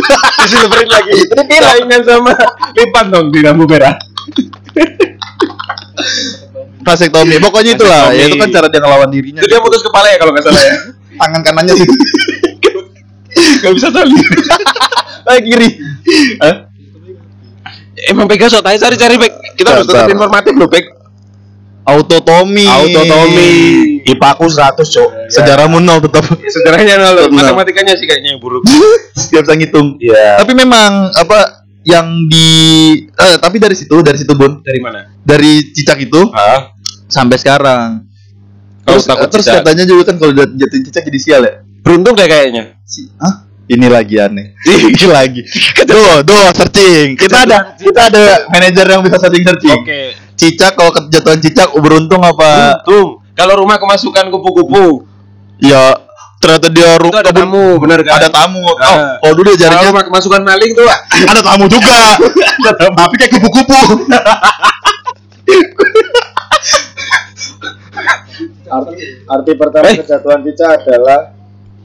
si 0.44 0.48
silverin 0.54 0.90
lagi. 0.92 1.14
Saingan 1.32 2.02
sama 2.04 2.34
lipan 2.76 3.06
dong 3.14 3.28
di 3.32 3.40
lampu 3.40 3.64
merah. 3.70 3.96
Vasektomi. 6.82 7.38
Pokoknya 7.38 7.78
itulah. 7.78 8.12
Ya 8.12 8.28
itu 8.28 8.36
kan 8.36 8.50
cara 8.50 8.68
dia 8.68 8.82
ngelawan 8.82 9.10
dirinya. 9.14 9.40
Itu 9.40 9.48
dia 9.48 9.62
putus 9.62 9.86
kepala 9.86 10.10
ya 10.12 10.18
kalau 10.20 10.36
nggak 10.36 10.46
salah 10.46 10.64
ya. 10.66 10.76
tangan 11.22 11.42
kanannya 11.46 11.74
sih. 11.78 11.88
Gak 13.62 13.74
bisa 13.78 13.88
tali. 13.94 14.18
Ah 15.24 15.38
kiri. 15.40 15.70
Hah? 16.42 16.56
Emang 18.10 18.26
sok 18.26 18.66
tanya 18.66 18.80
cari-cari 18.82 19.16
Peg. 19.22 19.34
Kita 19.56 19.70
harus 19.78 19.86
tetap 19.86 20.10
informatif 20.10 20.54
loh 20.58 20.68
Peg. 20.68 21.01
Autotomi. 21.84 22.64
Autotomi. 22.64 23.52
IPA 24.04 24.28
aku 24.30 24.46
100, 24.46 24.82
Cok. 24.84 25.10
Sejarahmu 25.28 25.78
nol 25.78 26.00
tetap. 26.00 26.24
Sejarahnya 26.54 26.96
nol. 26.96 27.30
Matematikanya 27.30 27.94
sih 27.94 28.06
kayaknya 28.06 28.34
yang 28.34 28.42
buruk. 28.42 28.62
Dia 29.28 29.42
bisa 29.42 29.54
ngitung. 29.54 29.98
Iya. 29.98 30.38
Tapi 30.38 30.54
memang 30.54 31.10
apa 31.12 31.62
yang 31.82 32.06
di 32.26 32.50
eh 33.10 33.36
tapi 33.38 33.58
dari 33.58 33.74
situ 33.74 33.98
dari 34.00 34.14
situ 34.14 34.30
Bun 34.32 34.62
Dari 34.62 34.78
mana? 34.78 35.02
dari 35.20 35.66
cicak 35.68 35.98
itu 36.00 36.30
Ah. 36.30 36.78
sampai 37.08 37.36
sekarang 37.36 38.06
Kalau 38.80 38.94
terus, 38.94 39.04
takut 39.04 39.28
terus 39.28 39.42
cicak. 39.44 39.66
katanya 39.66 39.84
juga 39.84 40.02
kan 40.06 40.16
kalau 40.16 40.30
jat- 40.32 40.54
jatuhin 40.54 40.84
cicak 40.84 41.04
jadi 41.04 41.18
sial 41.18 41.42
ya 41.42 41.54
Beruntung 41.82 42.14
kayak 42.14 42.30
kayaknya. 42.30 42.64
si 42.86 43.10
ah 43.18 43.50
ini 43.66 43.88
lagi 43.88 44.14
aneh 44.16 44.54
ini 44.70 45.06
lagi 45.08 45.42
do 45.82 45.98
do 46.22 46.38
searching 46.54 47.18
kita 47.18 47.50
ada 47.50 47.74
kita 47.74 48.02
ada 48.06 48.22
manajer 48.48 48.86
yang 48.86 49.02
bisa 49.02 49.18
searching 49.18 49.42
searching 49.44 49.80
Oke. 49.82 50.02
Cicak 50.42 50.74
kalau 50.74 50.90
kejatuhan 50.92 51.38
cicak 51.38 51.70
beruntung 51.76 52.20
apa 52.20 52.82
Beruntung. 52.82 53.22
Kalau 53.32 53.54
rumah 53.56 53.78
kemasukan 53.78 54.28
kupu-kupu, 54.28 55.06
ya 55.58 55.94
ternyata 56.38 56.68
dia 56.68 56.98
ru- 56.98 57.10
ada 57.12 57.22
kebun- 57.24 57.38
tamu, 57.40 57.66
bener 57.78 58.02
kan? 58.02 58.18
ada 58.18 58.28
tamu 58.28 58.60
oh, 58.60 58.76
Ah. 58.76 59.22
oh 59.22 59.32
dulu 59.32 59.46
Kalau 59.48 59.62
jarinya 59.62 59.88
rumah 59.88 60.04
kemasukan 60.04 60.42
maling 60.42 60.74
tuh 60.74 60.90
ada 61.32 61.40
tamu 61.40 61.66
juga 61.66 62.18
tapi 62.92 63.14
kayak 63.16 63.32
kupu-kupu 63.32 63.82
Arti, 68.68 68.94
arti 69.34 69.52
pertama 69.54 69.86
Eh. 69.88 69.96
kejatuhan 70.00 70.40
cicak 70.42 70.82
adalah 70.82 71.20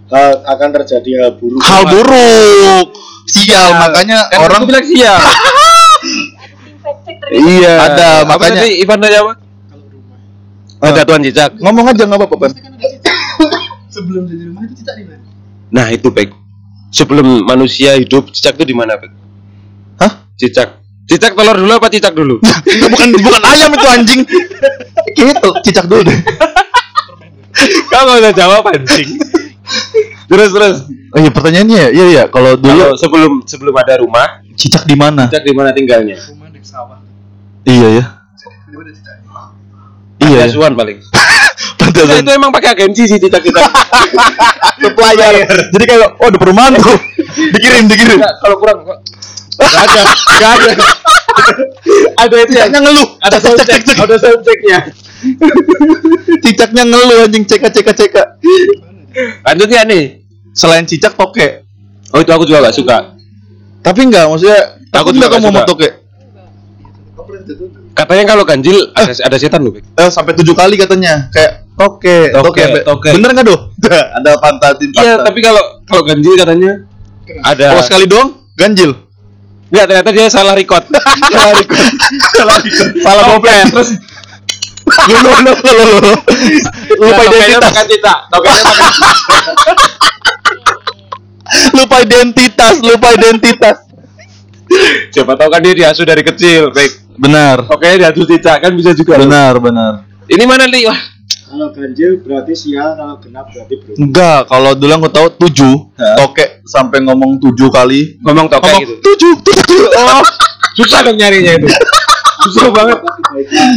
hal 0.07 0.31
akan 0.41 0.69
terjadi 0.73 1.11
hal 1.21 1.33
buruk. 1.35 1.61
hal 1.61 1.83
buruk 1.85 2.87
sial 3.27 3.75
makanya 3.77 4.25
Kan 4.29 4.39
orang 4.41 4.65
bilang 4.65 4.85
sial. 4.85 5.19
iya. 7.33 7.73
Ada, 7.91 8.09
Apa 8.23 8.37
makanya- 8.37 8.63
tadi 8.63 8.71
Ivan 8.83 8.99
tanya 9.03 9.19
apa? 9.23 9.33
Ah. 10.77 10.93
Kejatuhan 10.93 11.21
cicak. 11.25 11.51
ngomong 11.57 11.85
aja 11.89 12.05
nggak 12.05 12.19
apa-apa 12.21 12.37
Pan. 12.37 12.51
Sebelum 13.95 14.29
jadi 14.29 14.45
rumah 14.53 14.63
itu 14.69 14.75
cicak 14.85 14.95
di 15.01 15.05
mana? 15.09 15.23
Nah 15.73 15.87
itu 15.89 16.09
Peg. 16.13 16.29
Sebelum 16.93 17.27
manusia 17.45 17.97
hidup, 17.97 18.29
cicak 18.31 18.61
itu 18.61 18.73
di 18.73 18.77
mana 18.77 18.95
hah 19.99 20.13
Cicak. 20.37 20.85
Cicak 21.07 21.33
telur 21.39 21.55
dulu 21.55 21.71
apa 21.71 21.87
cicak 21.89 22.13
dulu? 22.13 22.43
Itu 22.67 22.87
bukan 22.91 23.09
bukan 23.15 23.43
ayam 23.47 23.71
itu 23.73 23.87
anjing. 23.89 24.21
Tuh 25.39 25.55
cicak 25.65 25.87
dulu 25.87 26.03
deh. 26.03 26.19
Nggak 27.89 28.03
usah 28.21 28.35
jawab 28.37 28.63
anjing. 28.69 29.09
terus 30.27 30.51
terus. 30.51 30.77
Oh 31.15 31.23
iya 31.23 31.31
pertanyaannya 31.31 31.77
ya, 31.79 31.89
iya 31.95 32.07
iya 32.13 32.25
kalau 32.29 32.59
dulu 32.59 32.77
Kalau 32.77 32.97
sebelum 32.99 33.33
sebelum 33.47 33.75
ada 33.79 34.03
rumah, 34.03 34.43
cicak 34.59 34.85
di 34.85 34.99
mana? 34.99 35.31
cicak 35.31 35.47
di 35.47 35.55
mana 35.55 35.71
tinggalnya? 35.73 36.19
Iya 37.67 37.89
ya. 38.01 38.05
Iya. 40.23 40.37
ya. 40.43 40.47
Asuhan 40.51 40.73
paling. 40.75 40.99
Pantesan. 41.81 42.25
itu 42.25 42.31
emang 42.35 42.51
pakai 42.51 42.75
agensi 42.75 43.07
sih 43.07 43.19
cicak 43.19 43.43
cicak. 43.43 43.71
supplier. 44.83 45.35
Jadi 45.71 45.85
kayak 45.87 46.19
oh 46.19 46.29
di 46.31 46.39
perumahan 46.39 46.75
tuh. 46.77 46.99
dikirim 47.55 47.87
dikirim. 47.87 48.19
Enggak, 48.19 48.35
kalau 48.43 48.57
kurang 48.59 48.79
kok. 48.83 48.99
Gak 49.57 49.73
ada, 49.73 50.03
gak 50.37 50.53
ada. 50.53 50.71
ada 52.21 52.37
itu 52.45 52.53
yang 52.61 52.69
ngeluh. 52.77 53.09
ada 53.25 53.41
Cek, 53.41 53.41
cek, 53.41 53.57
soundcheck, 53.57 53.81
cek, 53.81 53.95
cek. 53.97 54.05
ada 54.05 54.17
soundchecknya. 54.21 54.79
Cicaknya 56.45 56.83
ngeluh 56.85 57.25
anjing 57.25 57.45
ceka 57.49 57.69
ceka 57.73 57.93
ceka. 57.97 58.23
Lanjutnya 59.47 59.81
nih. 59.89 60.05
Selain 60.53 60.85
cicak 60.85 61.17
toke. 61.17 61.65
Oh 62.13 62.21
itu 62.21 62.31
aku 62.33 62.45
juga 62.45 62.69
gak 62.69 62.77
suka. 62.77 63.17
Tapi 63.81 64.01
enggak 64.05 64.29
maksudnya 64.29 64.77
Aku 64.93 64.93
takut 64.93 65.13
juga 65.17 65.27
enggak 65.29 65.41
kamu 65.41 65.47
nggak 65.49 65.55
mau 65.57 65.65
suka. 65.65 65.71
toke. 65.73 65.89
Katanya 67.93 68.25
kalau 68.27 68.43
ganjil 68.43 68.91
ada 68.93 69.13
ada 69.13 69.37
setan 69.37 69.63
loh. 69.63 69.75
Eh, 69.75 70.09
sampai 70.09 70.35
tujuh 70.35 70.53
kali 70.53 70.75
katanya 70.75 71.31
kayak 71.31 71.67
toke 71.73 72.33
Toke, 72.33 72.63
toke, 72.65 72.81
toke. 72.83 73.09
bener 73.13 73.31
nggak 73.33 73.47
doh 73.47 73.61
ada 73.87 74.31
pantatin 74.37 74.89
Iya, 74.93 75.21
tapi 75.21 75.39
kalau 75.41 75.61
kalau 75.85 76.03
ganjil 76.03 76.35
katanya 76.35 76.73
ada. 77.43 77.65
kalau 77.71 77.83
sekali 77.83 78.07
doang 78.07 78.29
ganjil 78.55 78.97
Enggak, 79.67 79.85
ternyata 79.85 80.11
dia 80.11 80.27
salah 80.33 80.55
record. 80.55 80.87
salah 81.27 81.53
record. 81.53 81.91
salah 82.33 82.59
salah 83.03 83.25
Topeng. 83.25 83.37
bopet 83.37 83.65
terus 83.69 83.91
lu 84.87 85.19
lu 85.19 85.31
lu 85.43 85.53
lu 85.53 85.85
lu 85.85 85.99
lu 85.99 86.15
lupa 87.03 87.23
identitas 87.27 88.19
bukan 88.31 88.55
lupa 91.75 91.97
identitas 92.03 92.75
lupa 92.81 93.09
identitas 93.13 93.77
Siapa 95.09 95.33
tahu 95.33 95.49
kan 95.49 95.61
dia 95.61 95.75
diasuh 95.75 96.03
dari 96.03 96.23
kecil. 96.23 96.71
Baik. 96.71 96.93
benar 97.17 97.65
Tokenya 97.65 97.97
diasuh 98.07 98.25
cicak 98.27 98.61
kan 98.61 98.73
bisa 98.73 98.93
juga. 98.93 99.17
loh. 99.17 99.25
benar 99.25 99.57
benar 99.57 99.93
Ini 100.27 100.45
mana 100.45 100.67
nih? 100.67 100.85
Wah, 100.85 101.01
Kalau 101.47 101.71
ganjil 101.71 102.19
berarti 102.19 102.53
sial, 102.53 102.93
kalau 102.93 103.17
genap 103.17 103.47
berarti 103.47 103.75
beruntung. 103.75 104.03
enggak 104.05 104.41
kalau 104.45 104.71
dulu 104.73 104.93
aku 104.93 105.09
tahu 105.09 105.27
tujuh 105.39 105.75
toke 106.17 106.45
sampai 106.63 106.99
ngomong 107.01 107.39
tujuh 107.39 107.69
kali 107.69 108.19
ngomong 108.21 108.47
toke 108.47 108.67
ngomong 108.67 108.83
gitu. 108.83 108.95
tujuh 109.05 109.33
tujuh 109.41 109.81
oh 110.03 110.23
Susah 110.75 111.01
dong 111.01 111.17
nyarinya 111.17 111.57
itu. 111.57 111.69
Susah 112.45 112.69
banget. 112.69 112.99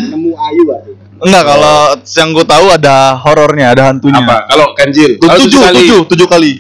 Nemu 0.09 0.35
ayu 0.35 0.61
berarti. 0.65 0.91
enggak 1.19 1.43
kalau 1.45 1.77
yang 1.95 2.29
gue 2.33 2.45
tahu 2.45 2.65
ada 2.69 2.95
horornya 3.15 3.65
ada 3.69 3.83
hantunya 3.87 4.19
Apa? 4.19 4.35
Kalau 4.47 4.67
ganjil? 4.73 5.15
Tujuh 5.15 5.47
kali. 5.61 5.77
tujuh 5.79 5.99
tujuh 6.07 6.27
kali 6.27 6.53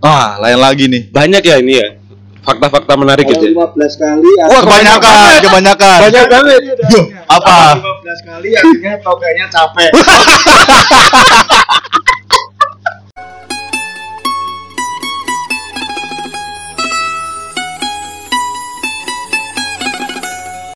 ah 0.00 0.36
lain 0.38 0.58
lagi 0.58 0.84
nih 0.84 1.08
Banyak 1.08 1.40
ya 1.40 1.56
ini 1.58 1.74
ya. 1.74 1.88
Fakta-fakta 2.44 2.92
menarik 3.00 3.24
gitu. 3.24 3.40
ya. 3.40 3.56
15 3.56 3.72
kali 3.96 4.28
Wah 4.36 4.60
kebanyakan, 4.60 5.40
kebanyakan. 5.48 5.98
Banyak 6.04 6.24
banget. 6.28 6.60
Apa? 7.24 7.80
15 7.80 8.28
kali 8.28 8.52
akhirnya 8.52 9.00
tokenya 9.00 9.48
capek. 9.48 9.90